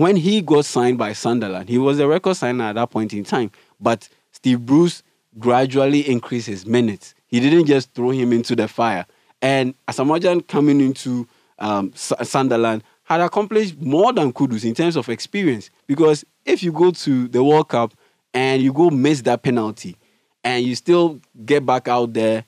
when 0.00 0.16
he 0.16 0.40
got 0.40 0.64
signed 0.64 0.98
by 0.98 1.12
Sunderland, 1.12 1.68
he 1.68 1.78
was 1.78 1.98
a 1.98 2.08
record 2.08 2.36
signer 2.36 2.64
at 2.64 2.74
that 2.76 2.90
point 2.90 3.12
in 3.12 3.22
time. 3.22 3.50
But 3.78 4.08
Steve 4.32 4.64
Bruce 4.64 5.02
gradually 5.38 6.08
increased 6.08 6.46
his 6.46 6.66
minutes. 6.66 7.14
He 7.28 7.38
didn't 7.38 7.66
just 7.66 7.92
throw 7.94 8.10
him 8.10 8.32
into 8.32 8.56
the 8.56 8.66
fire. 8.66 9.06
And 9.42 9.74
Asamoah 9.86 10.20
Gyan 10.20 10.46
coming 10.48 10.80
into 10.80 11.28
um, 11.58 11.92
Sunderland 11.94 12.82
had 13.04 13.20
accomplished 13.20 13.80
more 13.80 14.12
than 14.12 14.32
Kudus 14.32 14.64
in 14.64 14.74
terms 14.74 14.96
of 14.96 15.08
experience. 15.08 15.70
Because 15.86 16.24
if 16.44 16.62
you 16.62 16.72
go 16.72 16.90
to 16.90 17.28
the 17.28 17.44
World 17.44 17.68
Cup 17.68 17.92
and 18.32 18.62
you 18.62 18.72
go 18.72 18.90
miss 18.90 19.22
that 19.22 19.42
penalty 19.42 19.96
and 20.42 20.64
you 20.64 20.74
still 20.74 21.20
get 21.44 21.66
back 21.66 21.88
out 21.88 22.12
there, 22.12 22.44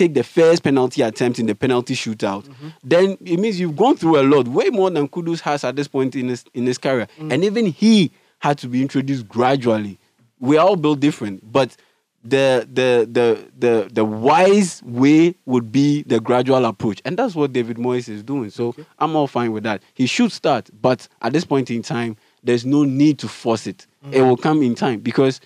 take 0.00 0.14
the 0.14 0.24
first 0.24 0.62
penalty 0.62 1.02
attempt 1.02 1.38
in 1.38 1.46
the 1.46 1.54
penalty 1.54 1.94
shootout, 1.94 2.48
then 2.82 3.18
it 3.24 3.38
means 3.38 3.60
you've 3.60 3.76
gone 3.76 3.96
through 3.96 4.18
a 4.18 4.24
lot, 4.24 4.48
way 4.48 4.70
more 4.70 4.90
than 4.90 5.06
Kudus 5.06 5.40
has 5.40 5.62
at 5.62 5.76
this 5.76 5.88
point 5.88 6.16
in 6.16 6.28
his 6.28 6.44
in 6.54 6.66
his 6.66 6.78
career. 6.78 7.06
Mm. 7.18 7.32
And 7.32 7.44
even 7.44 7.66
he 7.66 8.10
had 8.38 8.56
to 8.58 8.68
be 8.68 8.80
introduced 8.80 9.28
gradually. 9.28 9.98
We 10.38 10.56
are 10.56 10.66
all 10.66 10.76
built 10.76 11.00
different, 11.00 11.52
but 11.52 11.76
the 12.24 12.66
the 12.72 13.06
the 13.10 13.50
the 13.58 13.90
the 13.92 14.04
wise 14.04 14.82
way 14.84 15.34
would 15.44 15.70
be 15.70 16.02
the 16.04 16.18
gradual 16.18 16.64
approach, 16.64 17.02
and 17.04 17.18
that's 17.18 17.34
what 17.34 17.52
David 17.52 17.76
Moyes 17.76 18.08
is 18.08 18.22
doing. 18.22 18.48
So 18.48 18.74
I'm 18.98 19.14
all 19.16 19.26
fine 19.26 19.52
with 19.52 19.64
that. 19.64 19.82
He 19.92 20.06
should 20.06 20.32
start, 20.32 20.70
but 20.80 21.06
at 21.20 21.34
this 21.34 21.44
point 21.44 21.70
in 21.70 21.82
time, 21.82 22.16
there's 22.42 22.64
no 22.64 22.84
need 22.84 23.18
to 23.18 23.28
force 23.28 23.66
it. 23.66 23.86
It 24.10 24.18
mm. 24.18 24.28
will 24.28 24.38
come 24.38 24.62
in 24.62 24.74
time 24.74 25.00
because 25.00 25.42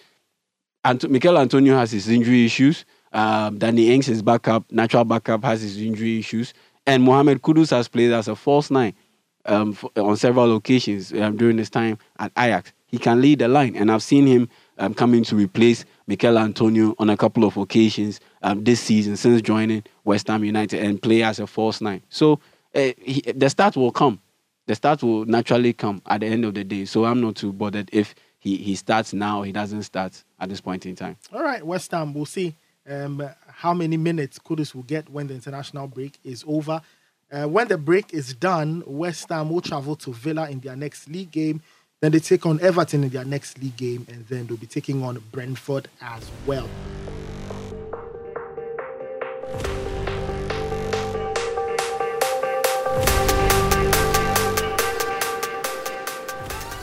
Ant- 0.85 1.11
Michail 1.11 1.39
Antonio 1.39 1.77
has 1.77 1.91
his 1.91 2.09
injury 2.09 2.45
issues. 2.45 2.85
Um, 3.15 3.59
Danny 3.59 3.95
Ings, 3.95 4.07
his 4.07 4.23
backup, 4.23 4.71
natural 4.71 5.05
backup, 5.05 5.45
has 5.45 5.63
his 5.63 5.81
injury 5.81 6.19
issues. 6.19 6.53
And 6.87 7.03
Mohamed 7.03 7.41
Kudus 7.41 7.71
has 7.71 7.89
played 7.89 8.13
as 8.13 8.29
a 8.29 8.37
false 8.37 8.71
nine 8.71 8.93
um, 9.47 9.77
on 9.97 10.17
several 10.17 10.57
occasions 10.57 11.13
um, 11.13 11.37
during 11.37 11.57
his 11.57 11.71
time 11.71 11.97
at 12.19 12.33
Ajax. 12.37 12.73
He 12.87 12.99
can 12.99 13.21
lead 13.21 13.41
the 13.41 13.49
line, 13.49 13.75
and 13.75 13.91
I've 13.91 14.03
seen 14.03 14.27
him 14.27 14.49
um, 14.79 14.95
coming 14.95 15.25
to 15.25 15.35
replace 15.35 15.85
Michail 16.07 16.39
Antonio 16.39 16.95
on 16.99 17.11
a 17.11 17.17
couple 17.17 17.45
of 17.45 17.57
occasions 17.57 18.21
um, 18.43 18.63
this 18.63 18.81
season 18.81 19.17
since 19.17 19.43
joining 19.43 19.83
West 20.05 20.29
Ham 20.29 20.45
United 20.45 20.81
and 20.81 21.01
play 21.01 21.23
as 21.23 21.41
a 21.41 21.47
false 21.47 21.81
nine. 21.81 22.03
So 22.09 22.41
uh, 22.75 22.93
he, 22.99 23.21
the 23.35 23.49
start 23.51 23.77
will 23.77 23.91
come. 23.91 24.21
The 24.67 24.75
start 24.75 25.03
will 25.03 25.25
naturally 25.25 25.73
come 25.73 26.03
at 26.07 26.21
the 26.21 26.27
end 26.27 26.45
of 26.45 26.55
the 26.55 26.65
day. 26.65 26.85
So 26.85 27.05
I'm 27.05 27.21
not 27.21 27.37
too 27.37 27.53
bothered 27.53 27.91
if 27.93 28.15
he, 28.39 28.57
he 28.59 28.75
starts 28.77 29.13
now 29.13 29.43
he 29.43 29.53
doesn't 29.53 29.83
start 29.83 30.23
at 30.39 30.49
this 30.49 30.61
point 30.61 30.87
in 30.87 30.95
time. 30.95 31.17
All 31.33 31.43
right, 31.43 31.65
West 31.65 31.91
Ham. 31.91 32.15
We'll 32.15 32.27
see 32.27 32.55
um, 32.89 33.29
how 33.49 33.75
many 33.75 33.97
minutes 33.97 34.39
Kudus 34.39 34.75
will 34.75 34.83
get 34.83 35.09
when 35.09 35.27
the 35.27 35.35
international 35.35 35.87
break 35.87 36.19
is 36.25 36.45
over. 36.47 36.81
Uh, 37.33 37.49
when 37.49 37.69
the 37.69 37.79
break 37.79 38.13
is 38.13 38.35
done, 38.35 38.83
West 38.87 39.29
Ham 39.31 39.51
will 39.51 39.61
travel 39.61 39.97
to 39.97 40.13
Villa 40.13 40.49
in 40.49 40.61
their 40.61 40.77
next 40.77 41.09
league 41.09 41.31
game. 41.31 41.63
Then 42.01 42.13
they 42.13 42.21
take 42.21 42.45
on 42.45 42.61
Everton 42.61 43.03
in 43.05 43.11
their 43.11 43.25
next 43.25 43.59
league 43.61 43.77
game, 43.77 44.07
and 44.11 44.27
then 44.29 44.47
they'll 44.47 44.57
be 44.57 44.67
taking 44.67 45.03
on 45.03 45.23
Brentford 45.33 45.89
as 46.03 46.31
well. 46.47 46.69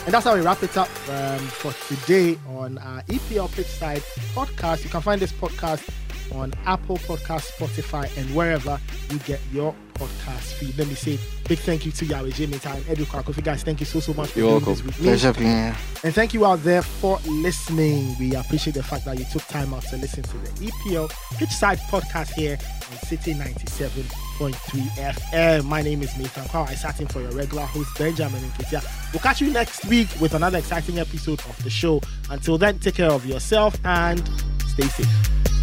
And 0.05 0.13
that's 0.13 0.25
how 0.25 0.33
we 0.33 0.41
wrap 0.41 0.63
it 0.63 0.75
up 0.77 0.89
um, 1.09 1.37
for 1.37 1.71
today 1.87 2.35
on 2.49 2.79
our 2.79 3.03
EPL 3.03 3.49
Pitchside 3.49 4.01
podcast. 4.33 4.83
You 4.83 4.89
can 4.89 5.01
find 5.01 5.21
this 5.21 5.31
podcast 5.31 5.87
on 6.35 6.53
Apple 6.65 6.97
Podcast, 6.97 7.51
Spotify, 7.51 8.15
and 8.17 8.33
wherever 8.35 8.79
you 9.09 9.19
get 9.19 9.39
your 9.51 9.75
podcast 9.93 10.53
feed. 10.53 10.77
Let 10.77 10.87
me 10.87 10.95
say 10.95 11.19
big 11.47 11.59
thank 11.59 11.85
you 11.85 11.91
to 11.91 12.05
Yaw 12.05 12.23
Adjei-Mintah 12.23 12.75
and 12.75 12.85
Edu 12.85 13.05
Kwakofi. 13.05 13.43
Guys, 13.43 13.61
thank 13.63 13.79
you 13.79 13.85
so, 13.85 13.99
so 13.99 14.13
much 14.13 14.29
for 14.31 14.39
You're 14.39 14.47
doing 14.49 14.65
welcome. 14.65 14.73
this 14.73 14.83
with 14.85 14.99
me. 14.99 15.03
Pleasure 15.05 15.33
being 15.33 15.45
here. 15.47 15.75
And 16.03 16.13
thank 16.15 16.33
you 16.33 16.45
out 16.45 16.63
there 16.63 16.81
for 16.81 17.19
listening. 17.27 18.15
We 18.19 18.33
appreciate 18.35 18.73
the 18.73 18.83
fact 18.83 19.05
that 19.05 19.19
you 19.19 19.25
took 19.25 19.43
time 19.43 19.73
out 19.73 19.83
to 19.83 19.97
listen 19.97 20.23
to 20.23 20.37
the 20.37 20.67
EPL 20.67 21.09
Pitchside 21.37 21.77
podcast 21.89 22.31
here 22.33 22.57
on 22.61 22.97
Citi 22.97 23.35
97.3 23.35 24.51
FM. 25.13 25.65
My 25.65 25.81
name 25.83 26.01
is 26.01 26.17
Nathan 26.17 26.45
Quao. 26.45 26.67
I 26.67 26.73
sat 26.73 26.99
in 26.99 27.07
for 27.07 27.21
your 27.21 27.31
regular 27.31 27.65
host, 27.65 27.95
Benjamin 27.97 28.41
Nketia. 28.41 29.13
We'll 29.13 29.19
catch 29.21 29.41
you 29.41 29.51
next 29.51 29.85
week 29.85 30.07
with 30.19 30.33
another 30.33 30.57
exciting 30.57 30.97
episode 30.97 31.39
of 31.41 31.63
the 31.63 31.69
show. 31.69 32.01
Until 32.29 32.57
then, 32.57 32.79
take 32.79 32.95
care 32.95 33.11
of 33.11 33.25
yourself 33.25 33.77
and 33.85 34.19
stay 34.67 34.83
safe. 34.87 35.60